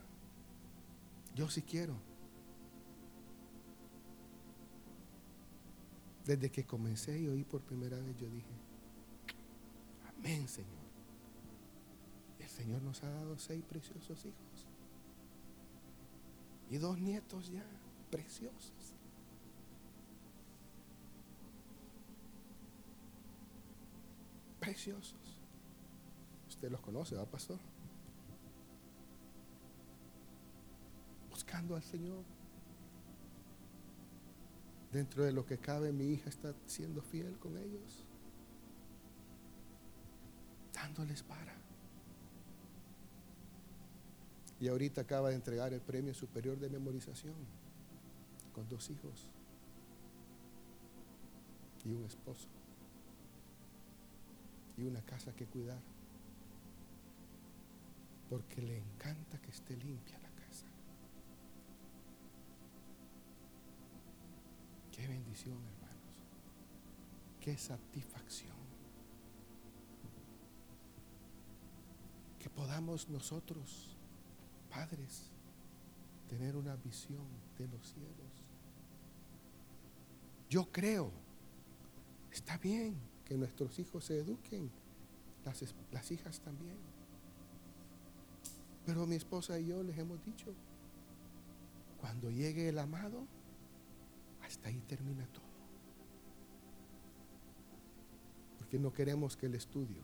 [1.34, 1.94] Yo sí quiero.
[6.24, 8.50] Desde que comencé y oí por primera vez, yo dije,
[10.18, 10.68] amén, Señor.
[12.40, 14.66] El Señor nos ha dado seis preciosos hijos.
[16.70, 17.64] Y dos nietos ya,
[18.10, 18.97] preciosos.
[24.68, 25.40] Preciosos.
[26.46, 27.58] Usted los conoce, ¿va, pastor?
[31.30, 32.22] Buscando al Señor.
[34.92, 38.04] Dentro de lo que cabe, mi hija está siendo fiel con ellos.
[40.74, 41.54] Dándoles para.
[44.60, 47.36] Y ahorita acaba de entregar el premio superior de memorización
[48.52, 49.30] con dos hijos
[51.86, 52.57] y un esposo
[54.78, 55.80] y una casa que cuidar.
[58.30, 60.66] Porque le encanta que esté limpia la casa.
[64.92, 66.26] Qué bendición, hermanos.
[67.40, 68.56] Qué satisfacción.
[72.38, 73.98] Que podamos nosotros
[74.68, 75.30] padres,
[76.28, 77.26] tener una visión
[77.56, 78.44] de los cielos.
[80.48, 81.10] Yo creo,
[82.30, 82.96] está bien
[83.28, 84.70] que nuestros hijos se eduquen,
[85.44, 85.62] las,
[85.92, 86.76] las hijas también.
[88.86, 90.54] Pero mi esposa y yo les hemos dicho,
[92.00, 93.26] cuando llegue el amado,
[94.42, 95.44] hasta ahí termina todo.
[98.58, 100.02] Porque no queremos que el estudio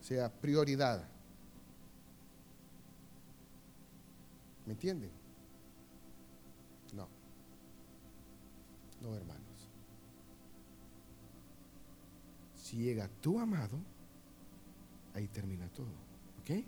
[0.00, 1.08] sea prioridad
[4.66, 5.10] ¿Me entienden?
[6.94, 7.08] No.
[9.00, 9.41] No, hermanos.
[12.72, 13.78] Si llega tu amado,
[15.12, 15.92] ahí termina todo.
[16.40, 16.64] ¿Ok?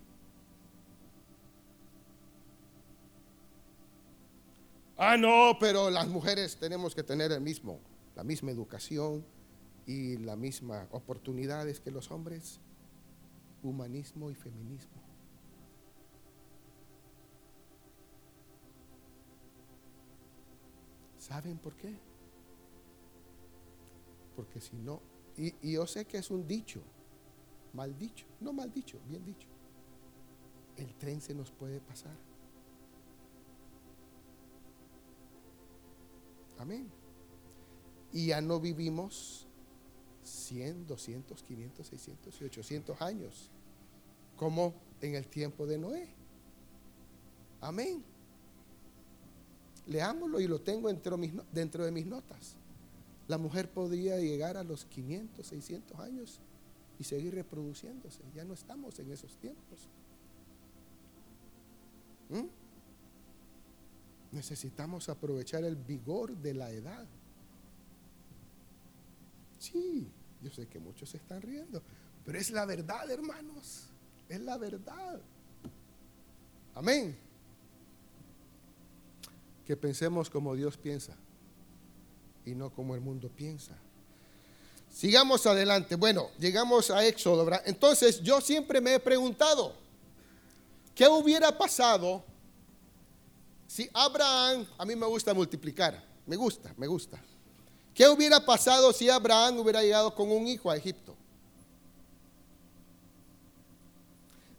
[4.98, 7.80] Ah, no, pero las mujeres tenemos que tener el mismo,
[8.14, 9.24] la misma educación
[9.86, 12.60] y la misma oportunidades que los hombres.
[13.62, 15.00] Humanismo y feminismo.
[21.16, 21.98] ¿Saben por qué?
[24.36, 26.80] Porque si no, y, yo sé que es un dicho,
[27.72, 29.48] mal dicho, no mal dicho, bien dicho.
[30.76, 32.16] El tren se nos puede pasar.
[36.58, 36.88] Amén.
[38.12, 39.48] Y ya no vivimos
[40.22, 43.50] 100, 200, 500, 600 y 800 años,
[44.36, 46.08] como en el tiempo de Noé.
[47.60, 48.04] Amén.
[49.86, 51.18] Leámoslo y lo tengo dentro,
[51.52, 52.56] dentro de mis notas.
[53.28, 56.40] La mujer podría llegar a los 500, 600 años
[56.98, 58.20] y seguir reproduciéndose.
[58.34, 59.88] Ya no estamos en esos tiempos.
[62.28, 62.46] ¿Mm?
[64.32, 67.06] Necesitamos aprovechar el vigor de la edad.
[69.58, 70.06] Sí,
[70.42, 71.82] yo sé que muchos se están riendo,
[72.24, 73.88] pero es la verdad, hermanos.
[74.28, 75.20] Es la verdad.
[76.74, 77.16] Amén
[79.64, 81.16] que pensemos como Dios piensa
[82.44, 83.72] y no como el mundo piensa.
[84.90, 85.96] Sigamos adelante.
[85.96, 87.48] Bueno, llegamos a Éxodo.
[87.64, 89.74] Entonces yo siempre me he preguntado,
[90.94, 92.22] ¿qué hubiera pasado
[93.66, 97.20] si Abraham, a mí me gusta multiplicar, me gusta, me gusta.
[97.92, 101.16] ¿Qué hubiera pasado si Abraham hubiera llegado con un hijo a Egipto?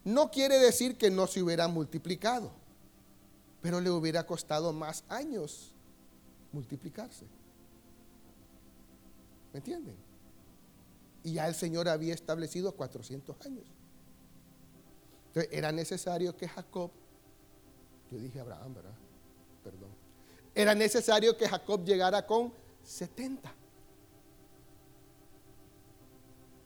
[0.04, 2.50] No quiere decir que no se hubiera multiplicado,
[3.62, 5.72] pero le hubiera costado más años
[6.52, 7.24] multiplicarse.
[9.56, 9.96] ¿Me entienden?
[11.24, 13.64] Y ya el Señor había establecido 400 años.
[15.28, 16.90] Entonces era necesario que Jacob,
[18.10, 18.92] yo dije Abraham, ¿verdad?
[19.64, 19.88] Perdón.
[20.54, 22.52] Era necesario que Jacob llegara con
[22.82, 23.50] 70.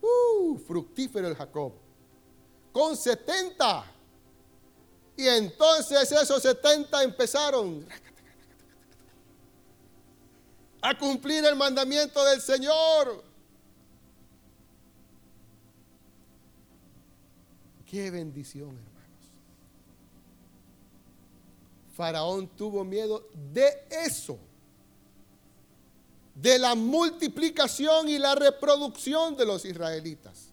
[0.01, 1.71] Uh, fructífero el Jacob
[2.73, 3.85] con 70.
[5.15, 7.87] Y entonces esos 70 empezaron
[10.81, 13.23] a cumplir el mandamiento del Señor.
[17.85, 18.91] Qué bendición, hermanos.
[21.95, 24.39] Faraón tuvo miedo de eso,
[26.33, 30.51] de la multiplicación y la reproducción de los israelitas.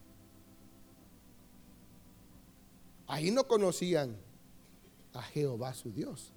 [3.06, 4.16] Ahí no conocían
[5.14, 6.32] a Jehová su Dios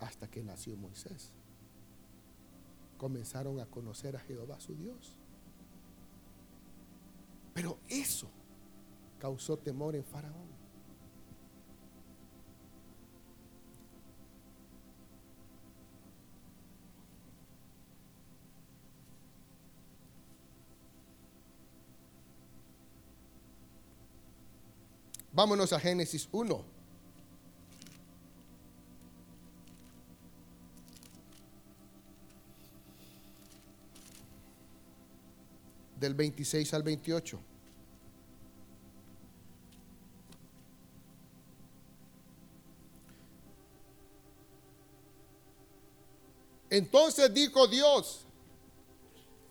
[0.00, 1.30] hasta que nació Moisés.
[3.02, 5.16] Comenzaron a conocer a Jehová su Dios.
[7.52, 8.30] Pero eso
[9.18, 10.46] causó temor en Faraón.
[25.32, 26.81] Vámonos a Génesis 1.
[36.02, 37.38] Del 26 al 28.
[46.70, 48.22] Entonces dijo Dios,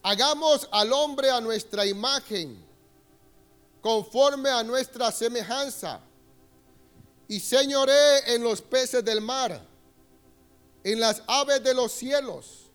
[0.04, 2.62] hagamos al hombre a nuestra imagen
[3.80, 6.02] conforme a nuestra semejanza,
[7.30, 9.66] y señoré en los peces del mar,
[10.84, 12.71] en las aves de los cielos,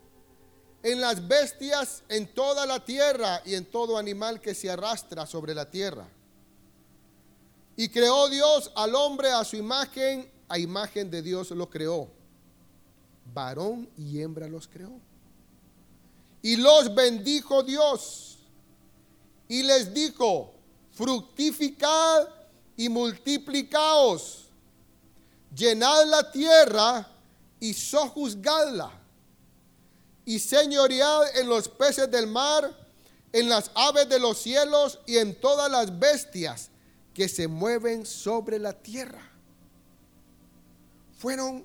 [0.86, 5.52] en las bestias en toda la tierra y en todo animal que se arrastra sobre
[5.52, 6.06] la tierra.
[7.74, 12.08] Y creó Dios al hombre a su imagen, a imagen de Dios lo creó.
[13.34, 15.00] Varón y hembra los creó.
[16.40, 18.38] Y los bendijo Dios.
[19.48, 20.54] Y les dijo,
[20.92, 22.28] fructificad
[22.76, 24.44] y multiplicaos,
[25.52, 27.08] llenad la tierra
[27.58, 28.92] y sojuzgadla,
[30.26, 32.76] y señoread en los peces del mar,
[33.32, 36.70] en las aves de los cielos y en todas las bestias
[37.14, 39.22] que se mueven sobre la tierra.
[41.16, 41.64] Fueron,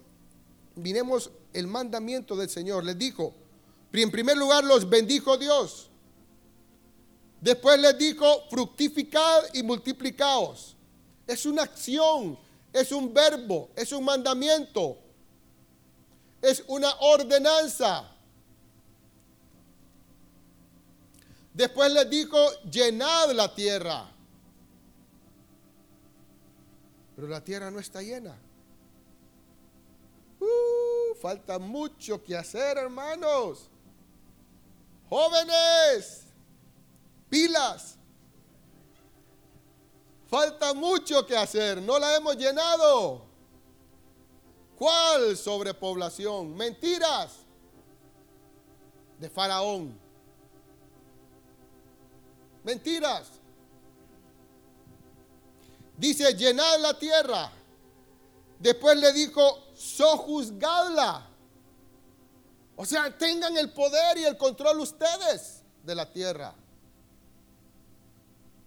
[0.76, 3.34] miremos el mandamiento del Señor, les dijo,
[3.92, 5.90] en primer lugar los bendijo Dios.
[7.42, 10.76] Después les dijo, fructificad y multiplicaos.
[11.26, 12.38] Es una acción,
[12.72, 15.00] es un verbo, es un mandamiento,
[16.44, 18.08] es una ordenanza.
[21.54, 22.38] Después les dijo,
[22.70, 24.10] llenad la tierra.
[27.16, 28.38] Pero la tierra no está llena.
[30.40, 33.70] Uh, falta mucho que hacer, hermanos.
[35.10, 36.24] Jóvenes,
[37.30, 37.98] pilas.
[40.28, 43.26] Falta mucho que hacer, no la hemos llenado.
[44.78, 46.56] ¿Cuál sobrepoblación?
[46.56, 47.34] Mentiras
[49.20, 50.01] de Faraón.
[52.64, 53.32] Mentiras.
[55.98, 57.52] Dice, llenad la tierra.
[58.60, 61.28] Después le dijo, sojuzgadla.
[62.76, 66.56] O sea, tengan el poder y el control ustedes de la tierra.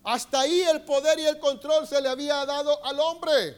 [0.04, 3.56] Hasta ahí el poder y el control se le había dado al hombre,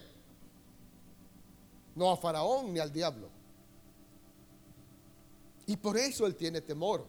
[1.97, 3.29] no a Faraón ni al diablo.
[5.67, 7.05] Y por eso él tiene temor.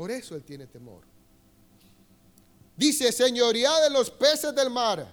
[0.00, 1.02] Por eso él tiene temor.
[2.74, 5.06] Dice, señoría de los peces del mar,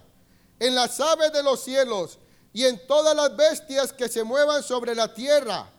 [0.58, 2.18] en las aves de los cielos
[2.54, 5.70] y en todas las bestias que se muevan sobre la tierra.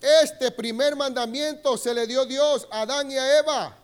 [0.00, 3.78] Este primer mandamiento se le dio Dios a Adán y a Eva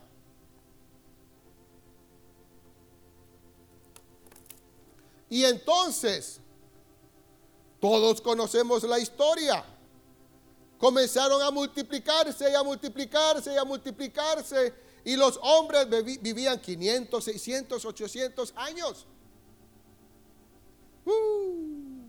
[5.29, 6.39] Y entonces,
[7.79, 9.63] todos conocemos la historia.
[10.77, 14.73] Comenzaron a multiplicarse y a multiplicarse y a multiplicarse.
[15.03, 15.87] Y los hombres
[16.21, 19.05] vivían 500, 600, 800 años.
[21.05, 22.05] Uh.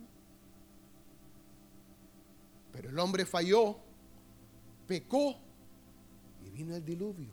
[2.73, 3.77] Pero el hombre falló,
[4.87, 5.37] pecó
[6.45, 7.33] y vino el diluvio.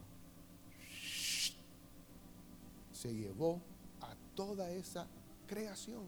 [2.92, 3.62] Se llevó
[4.02, 5.08] a toda esa
[5.48, 6.06] creación.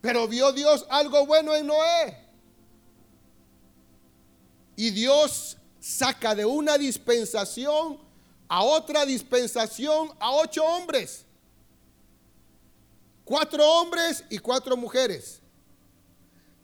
[0.00, 2.23] Pero vio Dios algo bueno en Noé.
[4.76, 7.98] Y Dios saca de una dispensación
[8.48, 11.24] a otra dispensación a ocho hombres.
[13.24, 15.40] Cuatro hombres y cuatro mujeres.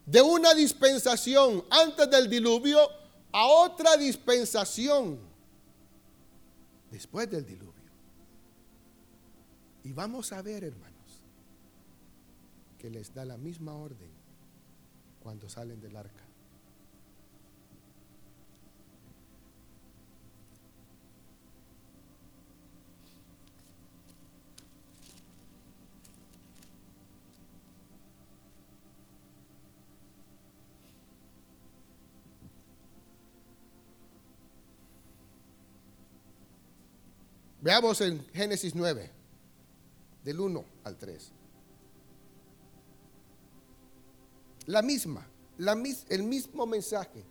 [0.07, 2.81] De una dispensación antes del diluvio
[3.33, 5.21] a otra dispensación
[6.91, 7.71] después del diluvio.
[9.85, 11.23] Y vamos a ver, hermanos,
[12.79, 14.11] que les da la misma orden
[15.21, 16.30] cuando salen del arca.
[37.61, 39.11] Veamos en Génesis 9,
[40.25, 41.31] del 1 al 3.
[44.67, 45.27] La misma,
[45.59, 45.77] la,
[46.09, 47.23] el mismo mensaje,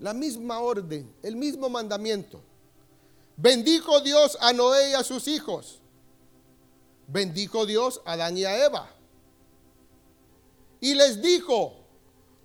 [0.00, 2.42] la misma orden, el mismo mandamiento.
[3.36, 5.80] Bendijo Dios a Noé y a sus hijos.
[7.06, 8.90] Bendijo Dios a Adán y a Eva.
[10.80, 11.76] Y les dijo,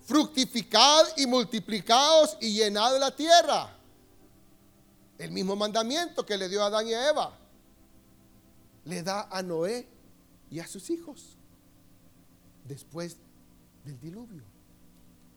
[0.03, 3.78] fructificad y multiplicaos y llenad la tierra
[5.20, 7.38] el mismo mandamiento que le dio a Adán y a Eva.
[8.86, 9.88] Le da a Noé
[10.49, 11.38] y a sus hijos
[12.63, 13.17] después
[13.84, 14.43] del diluvio.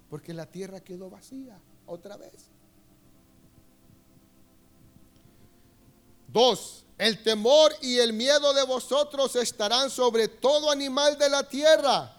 [0.09, 2.33] Porque la tierra quedó vacía otra vez.
[6.29, 12.17] Dos, el temor y el miedo de vosotros estarán sobre todo animal de la tierra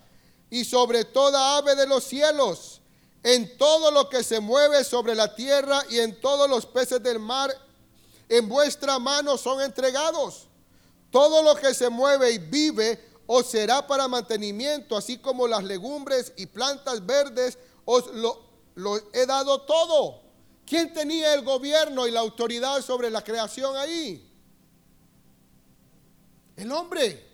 [0.50, 2.83] y sobre toda ave de los cielos
[3.24, 7.20] en todo lo que se mueve sobre la tierra y en todos los peces del
[7.20, 7.50] mar,
[8.28, 10.48] en vuestra mano son entregados.
[11.10, 16.34] Todo lo que se mueve y vive os será para mantenimiento, así como las legumbres
[16.36, 18.42] y plantas verdes, os lo,
[19.14, 20.22] he dado todo.
[20.66, 24.30] ¿Quién tenía el gobierno y la autoridad sobre la creación ahí?
[26.58, 27.32] El hombre.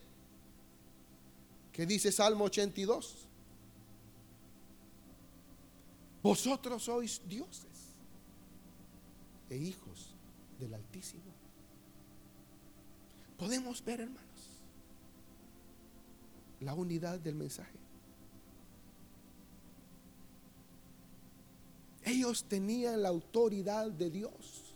[1.71, 3.28] ¿Qué dice Salmo 82?
[6.21, 7.95] Vosotros sois dioses
[9.49, 10.15] e hijos
[10.59, 11.33] del Altísimo.
[13.37, 14.29] Podemos ver, hermanos,
[16.59, 17.79] la unidad del mensaje.
[22.03, 24.69] Ellos tenían la autoridad de Dios.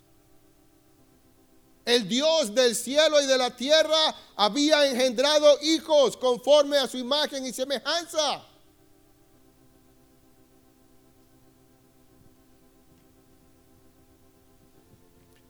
[1.84, 7.46] El Dios del cielo y de la tierra había engendrado hijos conforme a su imagen
[7.46, 8.48] y semejanza.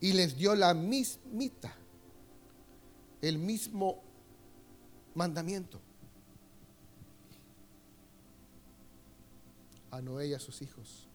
[0.03, 1.73] Y les dio la mismita,
[3.21, 4.03] el mismo
[5.15, 5.79] mandamiento
[9.91, 11.07] a Noé y a sus hijos.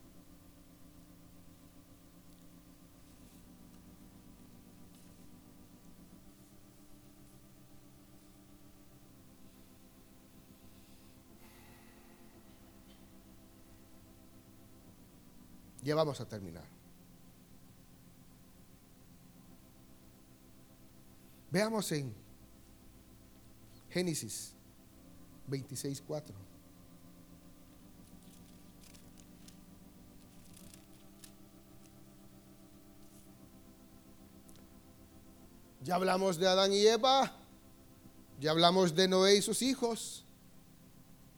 [15.82, 16.77] Ya vamos a terminar.
[21.50, 22.14] Veamos en
[23.90, 24.52] Génesis
[25.46, 26.34] 26, 4.
[35.82, 37.32] Ya hablamos de Adán y Eva,
[38.38, 40.26] ya hablamos de Noé y sus hijos.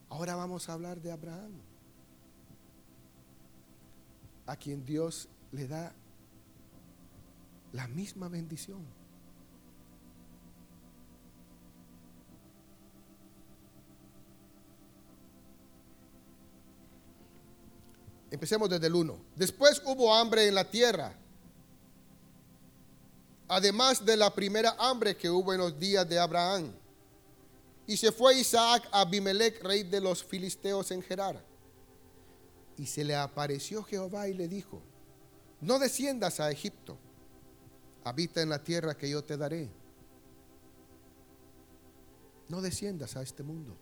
[0.09, 1.53] Ahora vamos a hablar de Abraham,
[4.45, 5.93] a quien Dios le da
[7.71, 9.00] la misma bendición.
[18.31, 19.19] Empecemos desde el 1.
[19.35, 21.13] Después hubo hambre en la tierra.
[23.49, 26.71] Además de la primera hambre que hubo en los días de Abraham.
[27.85, 31.43] Y se fue Isaac a Abimelech, rey de los filisteos en Gerar.
[32.77, 34.81] Y se le apareció Jehová y le dijo,
[35.59, 36.97] no desciendas a Egipto,
[38.05, 39.69] habita en la tierra que yo te daré.
[42.47, 43.77] No desciendas a este mundo.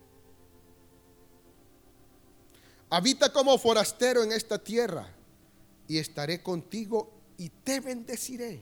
[2.89, 5.07] Habita como forastero en esta tierra
[5.87, 8.61] y estaré contigo y te bendeciré.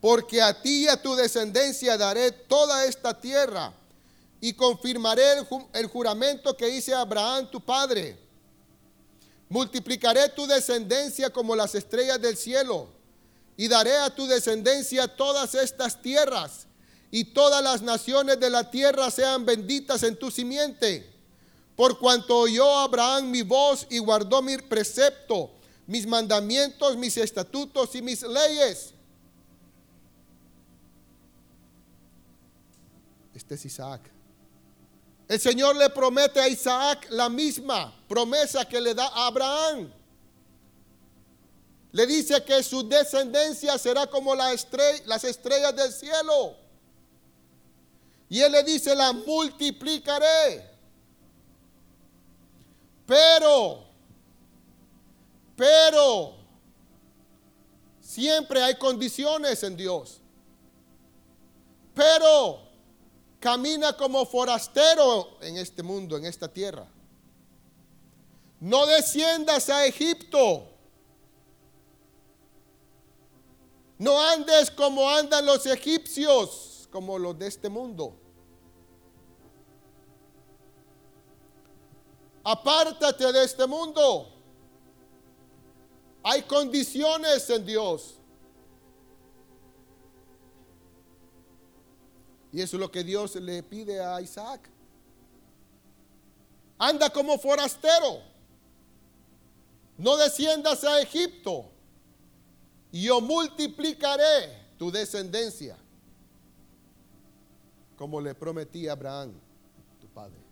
[0.00, 3.72] Porque a ti y a tu descendencia daré toda esta tierra
[4.40, 5.22] y confirmaré
[5.72, 8.18] el, juramento que hice a Abraham tu padre.
[9.48, 12.88] Multiplicaré tu descendencia como las estrellas del cielo
[13.56, 16.66] y daré a tu descendencia todas estas tierras
[17.10, 21.11] y todas las naciones de la tierra sean benditas en tu simiente.
[21.76, 25.50] Por cuanto oyó Abraham mi voz y guardó mi precepto,
[25.86, 28.92] mis mandamientos, mis estatutos y mis leyes.
[33.34, 34.02] Este es Isaac.
[35.28, 39.90] El Señor le promete a Isaac la misma promesa que le da a Abraham.
[41.92, 44.66] Le dice que su descendencia será como las
[45.24, 46.56] estrellas del cielo.
[48.28, 50.71] Y él le dice, la multiplicaré.
[53.12, 53.84] Pero,
[55.54, 56.34] pero,
[58.00, 60.18] siempre hay condiciones en Dios.
[61.92, 62.60] Pero,
[63.38, 66.86] camina como forastero en este mundo, en esta tierra.
[68.60, 70.70] No desciendas a Egipto.
[73.98, 78.21] No andes como andan los egipcios, como los de este mundo.
[82.44, 84.28] Apártate de este mundo.
[86.22, 88.18] Hay condiciones en Dios.
[92.52, 94.68] Y eso es lo que Dios le pide a Isaac.
[96.78, 98.20] Anda como forastero.
[99.96, 101.70] No desciendas a Egipto.
[102.90, 105.78] Y yo multiplicaré tu descendencia.
[107.96, 109.32] Como le prometí a Abraham,
[110.00, 110.51] tu padre.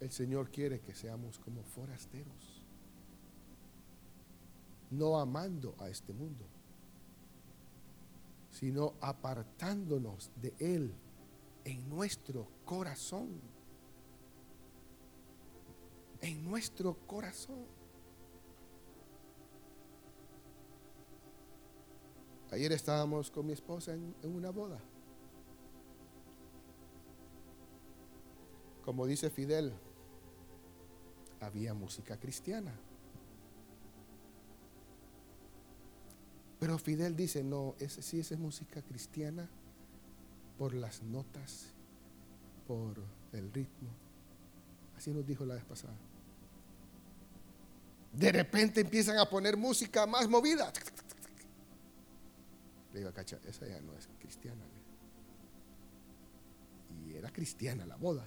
[0.00, 2.62] El Señor quiere que seamos como forasteros,
[4.90, 6.46] no amando a este mundo,
[8.50, 10.94] sino apartándonos de Él
[11.64, 13.40] en nuestro corazón.
[16.20, 17.64] En nuestro corazón.
[22.50, 24.80] Ayer estábamos con mi esposa en, en una boda.
[28.84, 29.74] Como dice Fidel,
[31.40, 32.72] había música cristiana.
[36.58, 39.48] Pero Fidel dice, no, ese, sí, esa es música cristiana
[40.58, 41.66] por las notas,
[42.66, 42.96] por
[43.32, 43.90] el ritmo.
[44.96, 45.96] Así nos dijo la vez pasada.
[48.12, 50.72] De repente empiezan a poner música más movida.
[52.92, 54.64] Le digo Cacha, esa ya no es cristiana.
[57.06, 58.26] Y era cristiana la boda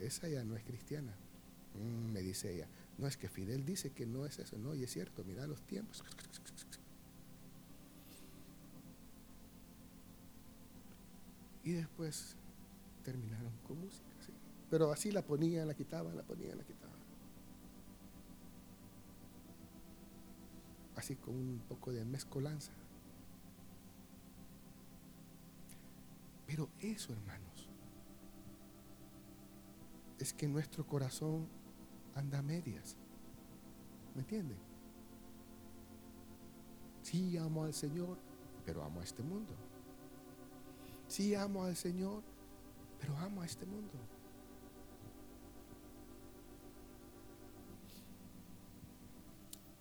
[0.00, 1.14] esa ya no es cristiana.
[1.74, 2.68] Mm, me dice ella,
[2.98, 5.62] no es que Fidel dice que no es eso, no, y es cierto, mira los
[5.62, 6.04] tiempos.
[11.64, 12.36] Y después
[13.02, 14.04] terminaron con música,
[14.70, 16.94] Pero así la ponían, la quitaban, la ponían, la quitaban.
[20.94, 22.72] Así con un poco de mezcolanza.
[26.46, 27.53] Pero eso, hermano
[30.18, 31.46] es que nuestro corazón
[32.14, 32.96] anda a medias.
[34.14, 34.58] ¿Me entienden?
[37.02, 38.18] Sí amo al Señor,
[38.64, 39.52] pero amo a este mundo.
[41.08, 42.22] Sí amo al Señor,
[42.98, 43.92] pero amo a este mundo.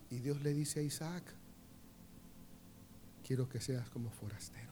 [0.09, 1.23] Y Dios le dice a Isaac,
[3.23, 4.71] quiero que seas como forastero.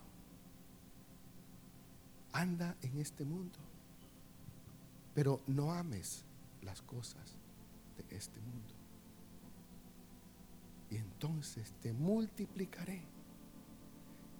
[2.33, 3.57] Anda en este mundo
[5.13, 6.23] pero no ames
[6.61, 7.37] las cosas
[7.97, 8.73] de este mundo.
[10.89, 13.01] Y entonces te multiplicaré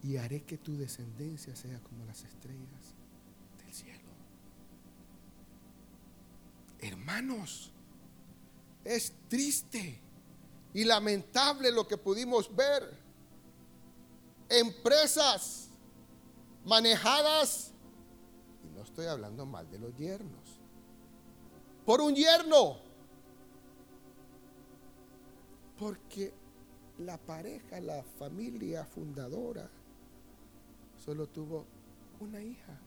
[0.04, 2.96] y haré que tu descendencia sea como las estrellas
[3.58, 4.10] del cielo.
[6.80, 7.72] Hermanos,
[8.84, 10.02] es triste
[10.74, 13.00] y lamentable lo que pudimos ver.
[14.50, 15.70] Empresas
[16.66, 17.72] manejadas,
[18.64, 20.61] y no estoy hablando mal de los yernos,
[21.86, 22.78] por un yerno.
[25.78, 26.32] Porque
[27.00, 29.70] la pareja, la familia fundadora,
[30.98, 31.66] solo tuvo
[32.20, 32.80] una hija.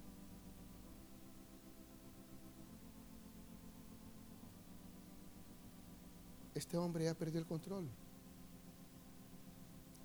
[6.54, 7.88] Este hombre ya perdió el control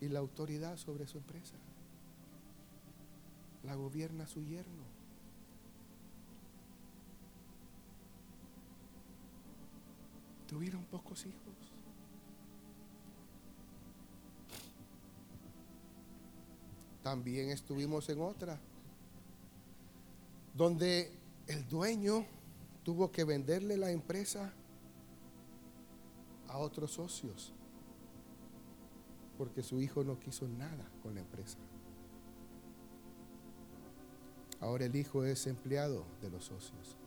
[0.02, 1.56] y la autoridad sobre su empresa.
[3.64, 4.99] La gobierna su yerno.
[10.50, 11.54] Tuvieron pocos hijos.
[17.04, 18.60] También estuvimos en otra,
[20.56, 21.12] donde
[21.48, 22.26] el dueño
[22.84, 24.52] tuvo que venderle la empresa
[26.48, 27.54] a otros socios,
[29.38, 31.60] porque su hijo no quiso nada con la empresa.
[34.60, 36.99] Ahora el hijo es empleado de los socios.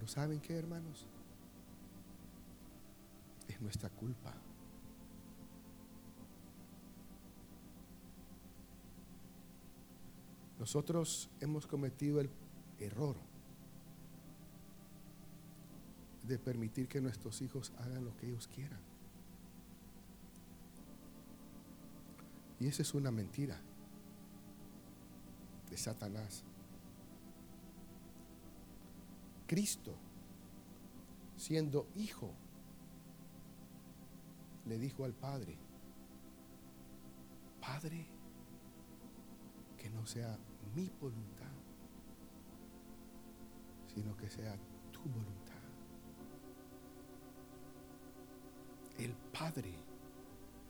[0.00, 1.06] Pero ¿saben qué, hermanos?
[3.46, 4.32] Es nuestra culpa.
[10.58, 12.30] Nosotros hemos cometido el
[12.78, 13.14] error
[16.22, 18.80] de permitir que nuestros hijos hagan lo que ellos quieran.
[22.58, 23.60] Y esa es una mentira
[25.68, 26.42] de Satanás.
[29.50, 29.96] Cristo,
[31.34, 32.32] siendo hijo,
[34.64, 35.58] le dijo al Padre,
[37.60, 38.06] Padre,
[39.76, 40.38] que no sea
[40.72, 41.50] mi voluntad,
[43.92, 44.56] sino que sea
[44.92, 45.64] tu voluntad.
[49.00, 49.74] El Padre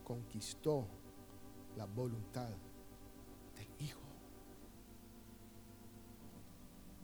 [0.02, 0.86] conquistó
[1.76, 2.48] la voluntad
[3.56, 4.00] del Hijo.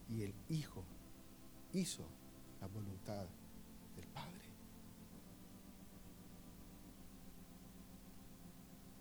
[0.09, 0.96] Y el Hijo
[1.77, 2.03] hizo
[2.61, 3.27] la voluntad
[3.97, 4.31] del Padre.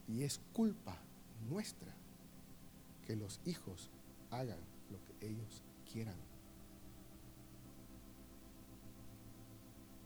[0.07, 0.97] Y es culpa
[1.49, 1.93] nuestra
[3.05, 3.89] que los hijos
[4.31, 4.59] hagan
[4.89, 5.61] lo que ellos
[5.91, 6.15] quieran.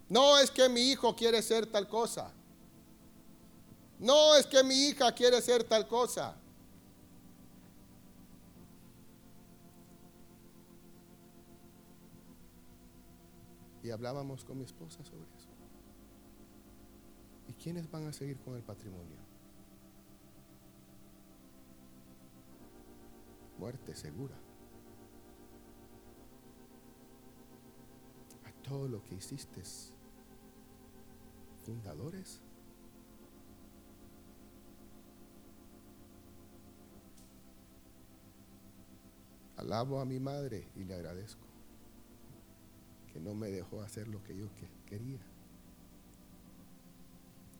[0.08, 2.32] No es que mi hijo quiere ser tal cosa.
[4.00, 6.36] No es que mi hija quiere ser tal cosa.
[13.90, 15.50] Y hablábamos con mi esposa sobre eso.
[17.48, 19.18] ¿Y quiénes van a seguir con el patrimonio?
[23.58, 24.36] Muerte segura.
[28.46, 29.64] A todo lo que hiciste,
[31.66, 32.44] fundadores
[39.58, 41.49] Alabo a mi madre y le agradezco
[43.24, 44.48] no me dejó hacer lo que yo
[44.86, 45.20] quería.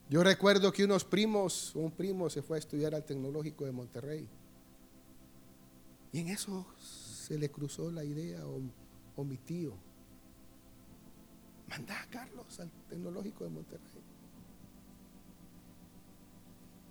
[0.10, 4.28] Yo recuerdo que unos primos, un primo se fue a estudiar al Tecnológico de Monterrey.
[6.12, 9.74] Y en eso se le cruzó la idea, o, mi tío,
[11.68, 14.04] manda a Carlos al Tecnológico de Monterrey.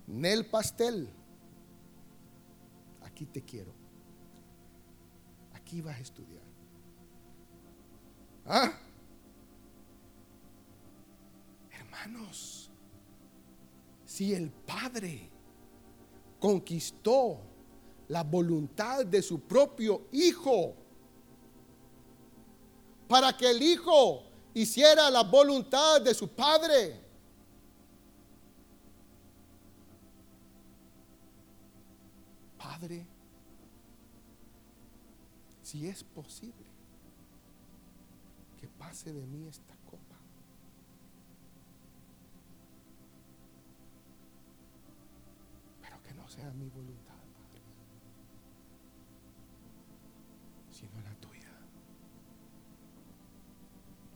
[0.07, 1.09] Nel Pastel,
[3.01, 3.79] aquí te quiero
[5.69, 6.48] aquí vas a estudiar.
[8.51, 8.73] ¿Ah?
[11.71, 12.71] Hermanos,
[14.05, 15.29] si el Padre
[16.39, 17.41] conquistó
[18.07, 20.73] la voluntad de su propio Hijo,
[23.07, 24.23] para que el Hijo
[24.55, 26.99] hiciera la voluntad de su Padre,
[32.57, 33.05] Padre,
[35.61, 36.68] si es posible,
[38.89, 40.17] pase de mí esta copa.
[45.79, 47.13] Pero que no sea mi voluntad,
[50.71, 51.51] sino la tuya.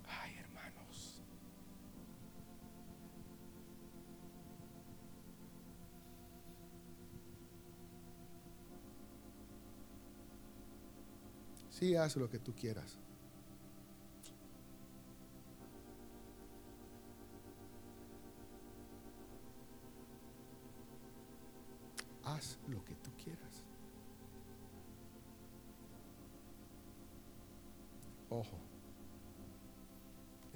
[0.07, 1.21] Ay, hermanos.
[11.69, 12.97] Sí, haz lo que tú quieras.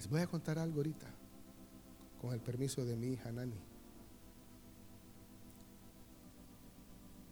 [0.09, 1.07] Voy a contar algo ahorita,
[2.21, 3.59] con el permiso de mi hija Nani.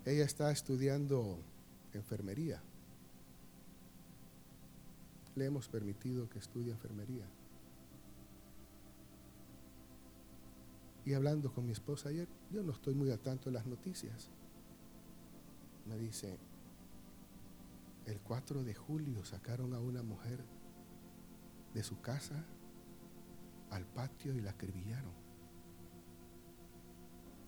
[0.06, 1.40] Ella está estudiando
[1.94, 2.62] enfermería
[5.36, 7.26] le hemos permitido que estudie enfermería.
[11.04, 14.30] Y hablando con mi esposa ayer, yo no estoy muy al tanto las noticias.
[15.86, 16.40] Me dice,
[18.06, 20.44] el 4 de julio sacaron a una mujer
[21.74, 22.44] de su casa
[23.72, 25.14] al patio y la acribillaron,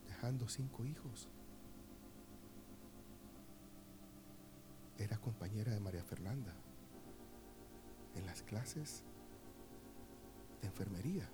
[0.08, 1.30] dejando cinco hijos.
[4.98, 6.54] Era compañera de María Fernanda
[8.16, 9.04] en las clases
[10.62, 11.30] de enfermería.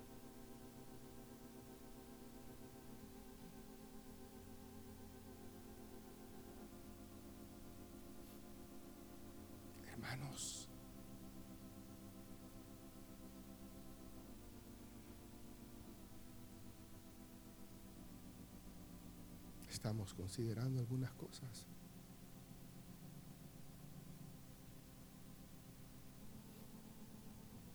[19.84, 21.66] Estamos considerando algunas cosas.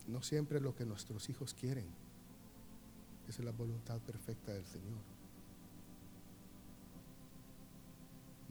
[0.08, 1.86] No siempre lo que nuestros hijos quieren
[3.28, 4.98] es la voluntad perfecta del Señor.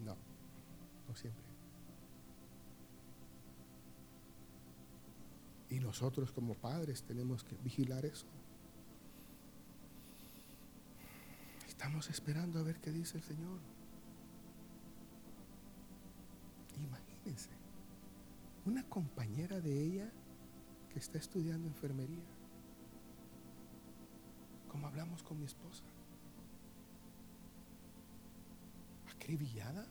[0.05, 0.17] No,
[1.09, 1.43] no siempre.
[5.69, 8.29] Y nosotros como padres tenemos que vigilar eso.
[11.89, 13.61] Estamos esperando a ver qué dice el Señor.
[16.77, 17.49] Imagínense,
[18.67, 20.13] una compañera de ella
[20.93, 22.27] que está estudiando enfermería.
[24.71, 25.83] Como hablamos con mi esposa.
[29.17, 29.87] Acribillada.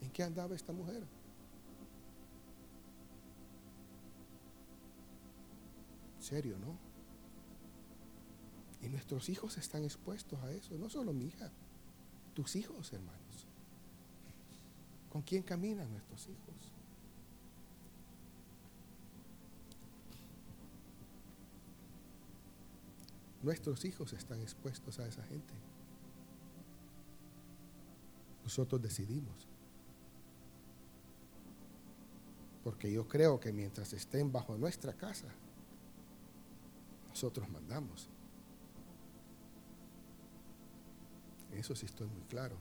[0.00, 1.06] ¿En qué andaba esta mujer?
[6.18, 6.91] Serio, ¿no?
[8.82, 11.50] Y nuestros hijos están expuestos a eso, no solo mi hija,
[12.34, 13.46] tus hijos, hermanos.
[15.08, 16.72] ¿Con quién caminan nuestros hijos?
[23.42, 25.54] Nuestros hijos están expuestos a esa gente.
[28.42, 29.48] Nosotros decidimos.
[32.64, 35.28] Porque yo creo que mientras estén bajo nuestra casa,
[37.08, 38.08] nosotros mandamos.
[41.62, 42.56] Eso sí estoy muy claro.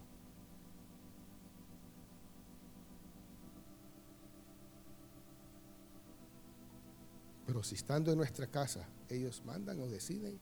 [7.47, 10.39] Pero si estando en nuestra casa ellos mandan o deciden,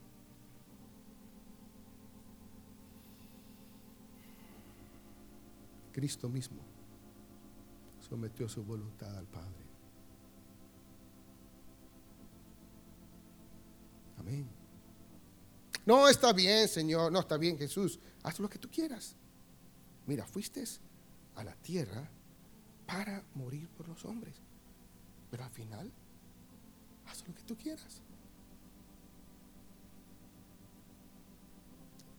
[5.93, 6.62] Cristo mismo
[8.01, 9.64] sometió su voluntad al Padre.
[14.18, 14.59] Amén.
[15.86, 19.15] No está bien, Señor, no está bien, Jesús haz lo que tú quieras.
[20.05, 20.63] Mira, fuiste
[21.36, 22.09] a la tierra
[22.86, 24.36] para morir por los hombres.
[25.30, 25.91] Pero al final,
[27.05, 28.01] haz lo que tú quieras.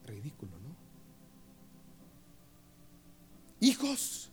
[0.07, 0.77] Ridículo, ¿no?
[3.61, 4.31] Hijos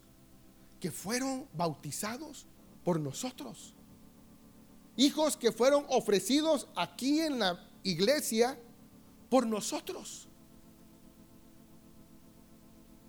[0.79, 2.45] que fueron bautizados
[2.83, 3.73] por nosotros.
[4.95, 8.57] Hijos que fueron ofrecidos aquí en la iglesia
[9.29, 10.27] por nosotros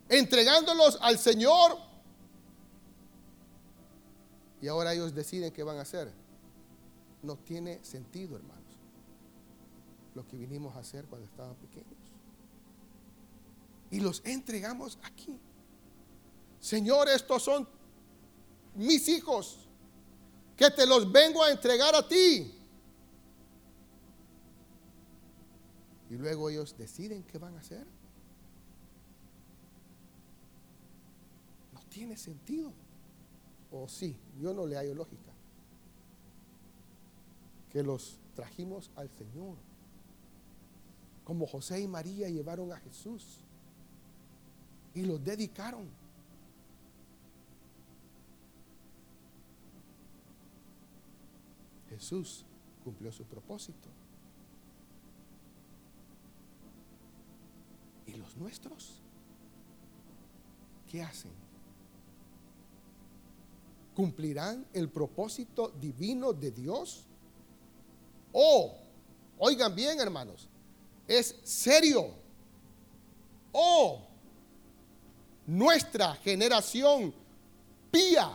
[0.08, 1.78] entregándolos al Señor.
[4.60, 6.12] Y ahora ellos deciden qué van a hacer.
[7.22, 8.64] No tiene sentido, hermanos,
[10.14, 11.86] lo que vinimos a hacer cuando estaban pequeños.
[13.90, 15.38] Y los entregamos aquí.
[16.61, 17.68] Señor, estos son
[18.74, 19.68] mis hijos,
[20.57, 22.58] que te los vengo a entregar a ti.
[26.11, 27.87] Y luego ellos deciden qué van a hacer.
[31.99, 32.72] tiene sentido.
[33.72, 35.33] O sí, yo no le hallo lógica.
[37.71, 39.57] Que los trajimos al Señor.
[41.25, 43.41] Como José y María llevaron a Jesús.
[44.95, 45.89] Y los dedicaron.
[51.91, 52.45] Jesús
[52.85, 53.89] cumplió su propósito.
[58.18, 59.00] Los nuestros?
[60.90, 61.49] ¿Qué hacen?
[63.99, 67.04] cumplirán el propósito divino de Dios?
[68.32, 68.72] O,
[69.38, 70.49] oigan bien hermanos,
[71.08, 72.14] es serio.
[73.50, 74.00] O
[75.49, 77.12] nuestra generación
[77.90, 78.30] pía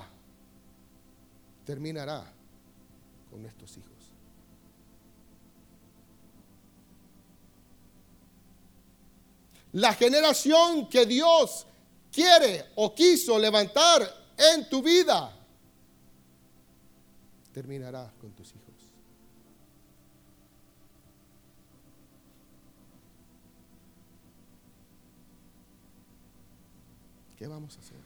[1.64, 2.30] terminará
[3.32, 3.93] con nuestros hijos.
[9.74, 11.66] La generación que Dios
[12.12, 14.02] quiere o quiso levantar
[14.38, 15.44] en tu vida
[17.54, 18.64] terminará con tus hijos.
[27.38, 27.98] ¿Qué vamos a hacer?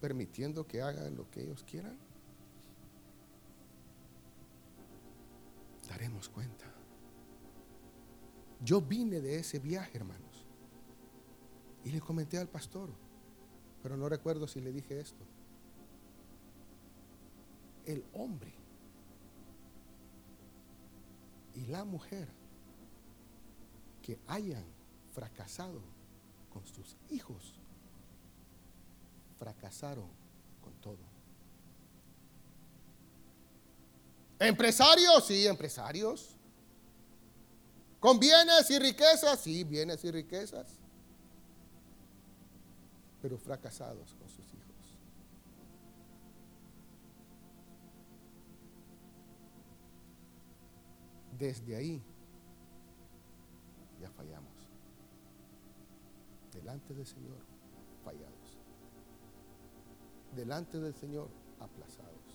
[0.00, 2.07] ¿Permitiendo que hagan lo que ellos quieran?
[5.88, 6.66] Daremos cuenta.
[8.60, 10.46] Yo vine de ese viaje, hermanos.
[11.84, 12.90] Y le comenté al pastor,
[13.82, 15.24] pero no recuerdo si le dije esto.
[17.86, 18.52] El hombre
[21.54, 22.28] y la mujer
[24.02, 24.64] que hayan
[25.12, 25.80] fracasado
[26.50, 27.54] con sus hijos,
[29.38, 30.08] fracasaron
[30.60, 31.07] con todo.
[34.38, 36.36] Empresarios, sí, empresarios.
[38.00, 40.78] Con bienes y riquezas, sí, bienes y riquezas.
[43.20, 44.68] Pero fracasados con sus hijos.
[51.36, 52.02] Desde ahí
[54.00, 54.52] ya fallamos.
[56.52, 57.38] Delante del Señor,
[58.04, 58.58] fallados.
[60.34, 61.28] Delante del Señor,
[61.58, 62.27] aplazados.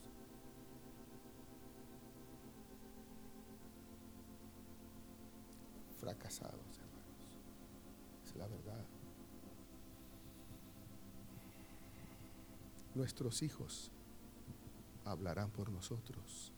[6.04, 8.26] Fracasados, hermanos.
[8.26, 8.86] Es la verdad.
[12.94, 13.90] Nuestros hijos
[15.06, 16.52] hablarán por nosotros.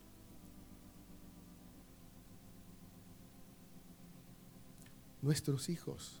[5.22, 6.20] Nuestros hijos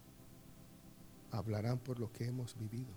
[1.32, 2.94] hablarán por lo que hemos vivido.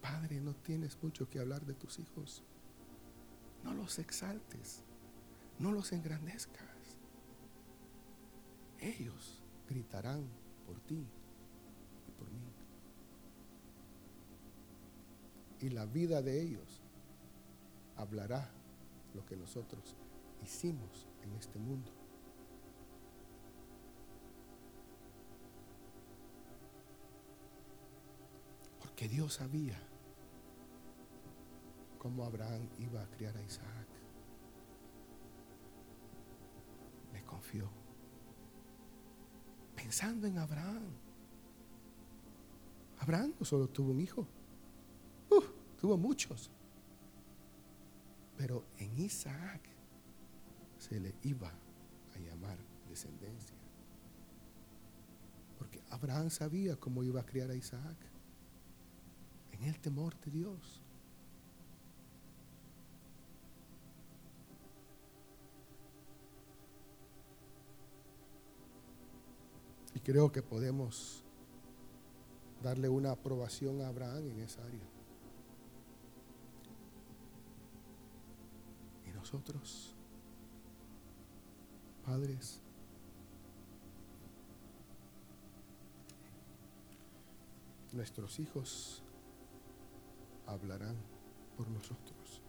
[0.00, 2.44] Padre, no tienes mucho que hablar de tus hijos.
[3.64, 4.84] No los exaltes,
[5.58, 6.69] no los engrandezcas
[8.80, 10.26] ellos gritarán
[10.66, 11.06] por ti
[12.08, 12.52] y por mí.
[15.60, 16.82] Y la vida de ellos
[17.96, 18.50] hablará
[19.14, 19.96] lo que nosotros
[20.42, 21.92] hicimos en este mundo.
[28.80, 29.78] Porque Dios sabía
[31.98, 33.88] cómo Abraham iba a criar a Isaac.
[37.12, 37.79] Le confió
[39.90, 40.92] pensando en Abraham.
[43.00, 44.24] Abraham no solo tuvo un hijo,
[45.30, 45.42] uh,
[45.80, 46.48] tuvo muchos.
[48.36, 49.62] Pero en Isaac
[50.78, 51.48] se le iba
[52.14, 52.56] a llamar
[52.88, 53.56] descendencia.
[55.58, 57.96] Porque Abraham sabía cómo iba a criar a Isaac.
[59.50, 60.84] En el temor de Dios.
[69.94, 71.24] Y creo que podemos
[72.62, 74.88] darle una aprobación a Abraham en esa área.
[79.06, 79.94] Y nosotros,
[82.04, 82.60] padres,
[87.92, 89.02] nuestros hijos
[90.46, 90.96] hablarán
[91.56, 92.42] por nosotros.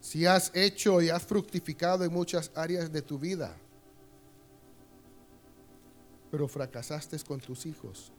[0.00, 3.56] Si has hecho y has fructificado en muchas áreas de tu vida,
[6.32, 8.10] pero fracasaste con tus hijos,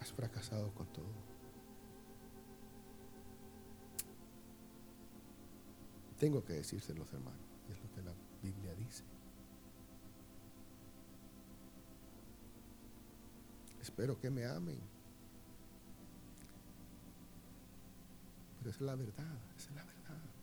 [0.00, 1.14] has fracasado con todo.
[6.18, 7.38] Tengo que decírselos, hermanos,
[7.70, 8.12] es lo que la
[8.42, 9.04] Biblia dice.
[13.80, 14.80] Espero que me amen.
[18.58, 20.33] Pero es la verdad, es la verdad.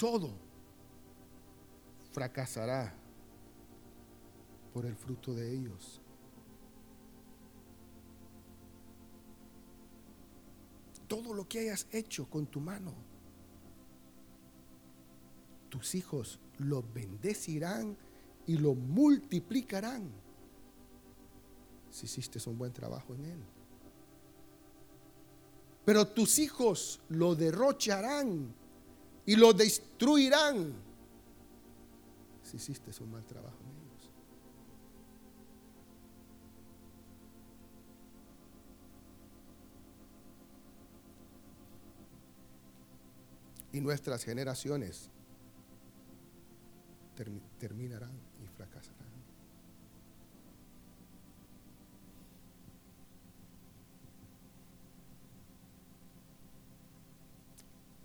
[0.00, 0.30] Todo
[2.12, 2.90] fracasará
[4.72, 6.00] por el fruto de ellos.
[11.06, 12.94] Todo lo que hayas hecho con tu mano,
[15.68, 17.94] tus hijos lo bendecirán
[18.46, 20.10] y lo multiplicarán
[21.90, 23.44] si hiciste un buen trabajo en él.
[25.84, 28.59] Pero tus hijos lo derrocharán
[29.30, 30.74] y lo destruirán
[32.42, 34.10] si hiciste un mal trabajo ellos.
[43.72, 45.10] Y nuestras generaciones
[47.60, 49.29] terminarán y fracasarán.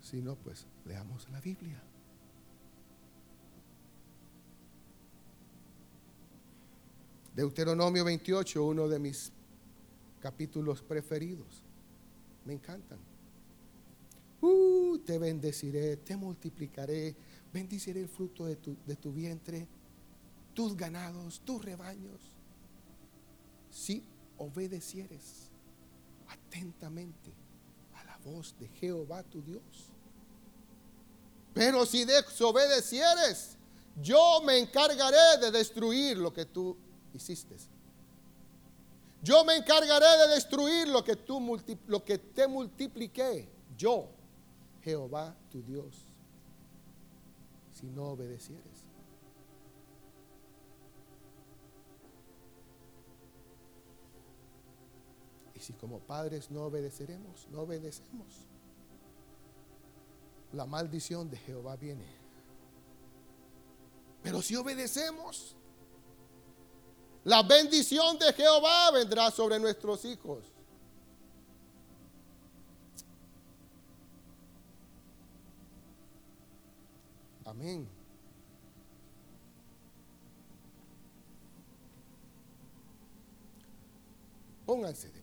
[0.08, 1.82] Si no, pues leamos la Biblia.
[7.34, 9.32] Deuteronomio 28, uno de mis
[10.20, 11.60] capítulos preferidos.
[12.44, 13.00] Me encantan.
[14.42, 17.16] Uh, te bendeciré, te multiplicaré,
[17.52, 19.66] bendiciré el fruto de tu, de tu vientre,
[20.54, 22.20] tus ganados, tus rebaños.
[23.72, 24.04] Si
[24.38, 25.50] obedecieres
[26.28, 27.32] atentamente
[27.94, 29.95] a la voz de Jehová tu Dios.
[31.56, 33.56] Pero si desobedecieres,
[34.02, 36.76] yo me encargaré de destruir lo que tú
[37.14, 37.56] hiciste.
[39.22, 41.40] Yo me encargaré de destruir lo que, tú
[41.86, 43.48] lo que te multipliqué.
[43.74, 44.10] Yo,
[44.82, 46.04] Jehová tu Dios,
[47.72, 48.84] si no obedecieres.
[55.54, 58.46] Y si como padres no obedeceremos, no obedecemos,
[60.52, 62.06] la maldición de Jehová viene.
[64.22, 65.56] Pero si obedecemos,
[67.24, 70.44] la bendición de Jehová vendrá sobre nuestros hijos.
[77.44, 77.88] Amén.
[84.66, 85.22] Pónganse de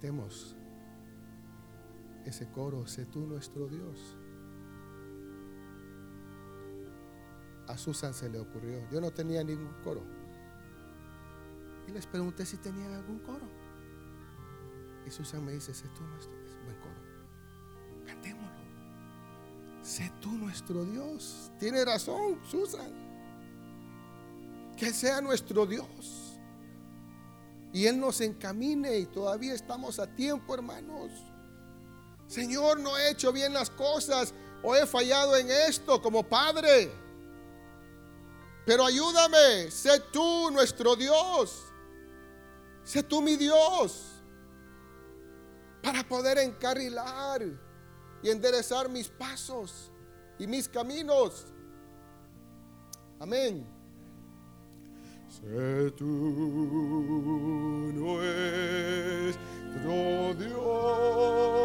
[0.00, 0.56] Cantemos
[2.24, 4.16] ese coro, sé tú nuestro Dios.
[7.68, 10.02] A Susan se le ocurrió, yo no tenía ningún coro.
[11.86, 13.46] Y les pregunté si tenían algún coro.
[15.06, 16.56] Y Susan me dice, sé tú nuestro Dios.
[16.64, 18.06] Buen coro.
[18.06, 19.82] Cantémoslo.
[19.82, 21.52] Sé tú nuestro Dios.
[21.58, 22.90] Tiene razón, Susan.
[24.78, 26.29] Que sea nuestro Dios
[27.72, 31.10] y Él nos encamine y todavía estamos a tiempo, hermanos.
[32.26, 36.92] Señor, no he hecho bien las cosas o he fallado en esto como Padre.
[38.66, 41.66] Pero ayúdame, sé tú nuestro Dios.
[42.84, 44.06] Sé tú mi Dios.
[45.82, 47.42] Para poder encarrilar
[48.22, 49.90] y enderezar mis pasos
[50.38, 51.46] y mis caminos.
[53.18, 53.79] Amén.
[55.42, 56.04] Sé tú
[57.94, 58.24] nuestro
[60.34, 61.59] Dios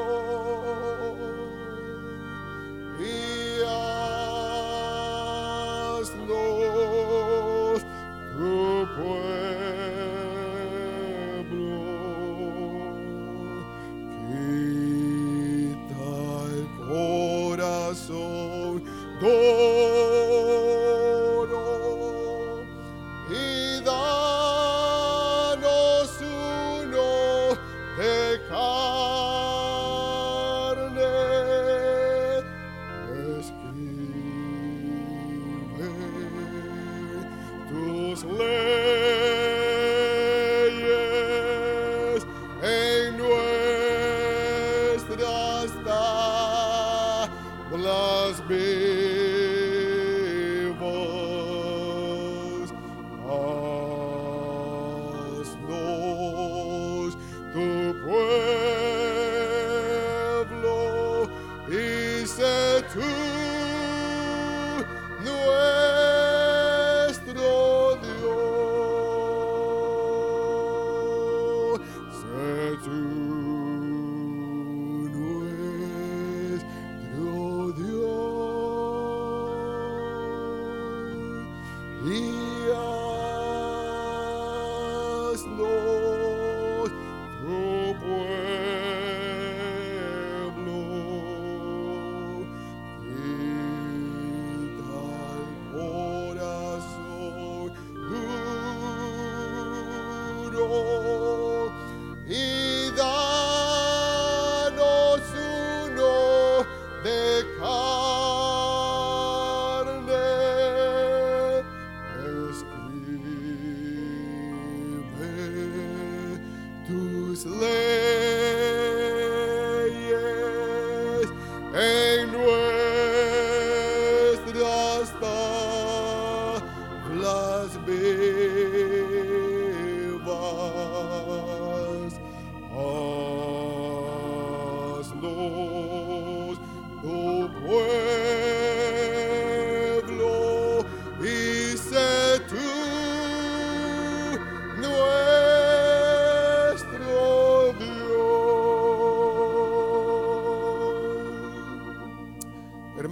[38.16, 38.65] those lips.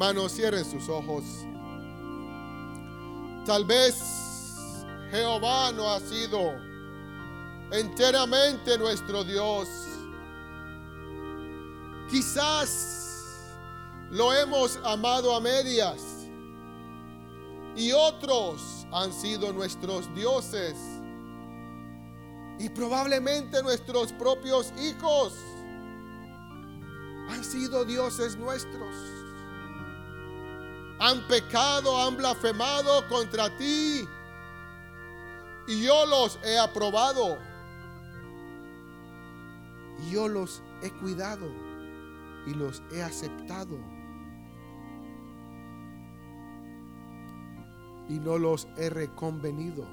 [0.03, 1.23] Hermanos, cierren sus ojos.
[3.45, 3.95] Tal vez
[5.11, 6.55] Jehová no ha sido
[7.71, 9.69] enteramente nuestro Dios.
[12.11, 13.53] Quizás
[14.11, 16.01] lo hemos amado a medias
[17.77, 20.75] y otros han sido nuestros dioses
[22.59, 25.33] y probablemente nuestros propios hijos
[27.29, 29.23] han sido dioses nuestros.
[31.05, 34.07] Han pecado, han blasfemado contra ti
[35.67, 37.37] y yo los he aprobado
[39.99, 41.51] y yo los he cuidado
[42.45, 43.77] y los he aceptado.
[48.07, 49.85] Y no los he reconvenido.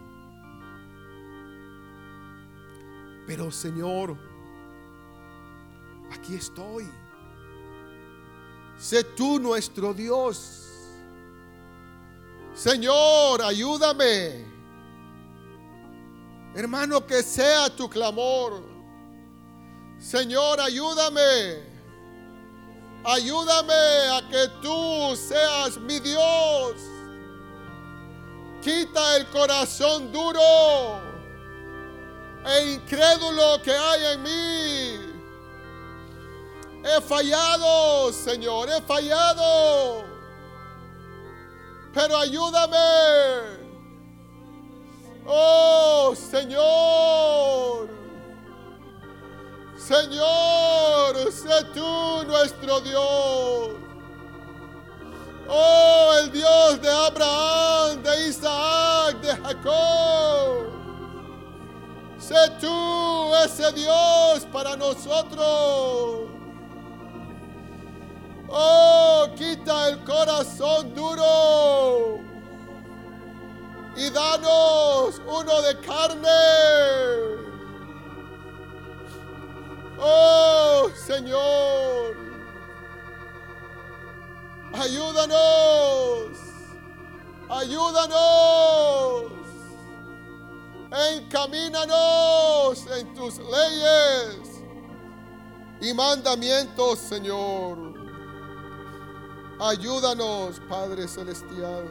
[3.26, 4.16] Pero Señor,
[6.12, 6.88] aquí estoy.
[8.78, 10.69] Sé tú nuestro Dios.
[12.62, 14.44] Señor, ayúdame.
[16.54, 18.62] Hermano, que sea tu clamor.
[19.98, 21.62] Señor, ayúdame.
[23.02, 23.72] Ayúdame
[24.12, 26.74] a que tú seas mi Dios.
[28.60, 31.00] Quita el corazón duro
[32.44, 35.00] e incrédulo que hay en mí.
[36.84, 40.09] He fallado, Señor, he fallado.
[41.92, 43.60] Pero ayúdame.
[45.26, 47.88] Oh, Señor.
[49.76, 53.70] Señor, sé tú nuestro Dios.
[55.48, 60.70] Oh, el Dios de Abraham, de Isaac, de Jacob.
[62.20, 66.29] Sé tú ese Dios para nosotros.
[68.52, 72.18] Oh, quita el corazón duro.
[73.96, 77.40] Y danos uno de carne.
[80.02, 82.16] Oh Señor,
[84.72, 86.38] ayúdanos,
[87.50, 89.32] ayúdanos,
[91.12, 94.62] encamínanos en tus leyes
[95.82, 97.89] y mandamientos, Señor.
[99.60, 101.84] Ayúdanos, Padre Celestial.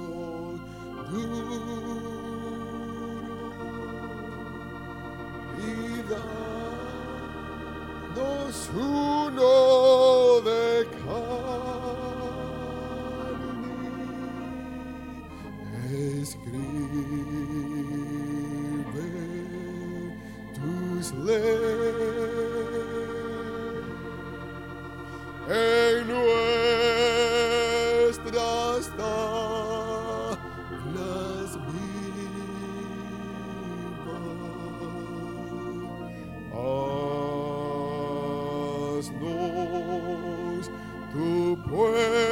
[1.11, 1.59] duro
[5.57, 6.03] y
[8.15, 11.29] danos uno de carne.
[16.21, 16.69] Escribe
[20.53, 22.09] tus leyes
[25.49, 26.07] en
[28.07, 30.39] nuestras tablas
[31.65, 31.89] vivas.
[38.99, 40.69] Haznos
[41.13, 42.28] tu pueblo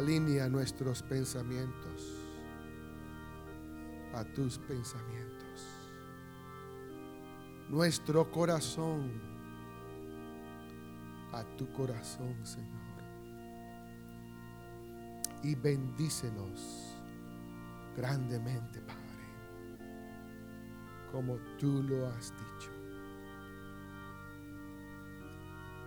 [0.00, 2.26] alinea nuestros pensamientos
[4.14, 5.66] a tus pensamientos.
[7.68, 9.10] Nuestro corazón
[11.32, 12.80] a tu corazón, Señor.
[15.42, 16.96] Y bendícenos
[17.96, 19.86] grandemente, Padre,
[21.12, 22.70] como tú lo has dicho.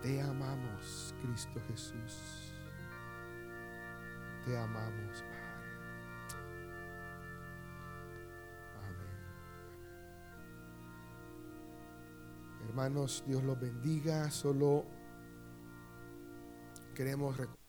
[0.02, 2.43] Te amamos, Cristo Jesús.
[4.44, 6.44] Te amamos, Padre.
[8.78, 9.18] Amén.
[12.68, 14.30] Hermanos, Dios los bendiga.
[14.30, 14.84] Solo
[16.94, 17.63] queremos recordar.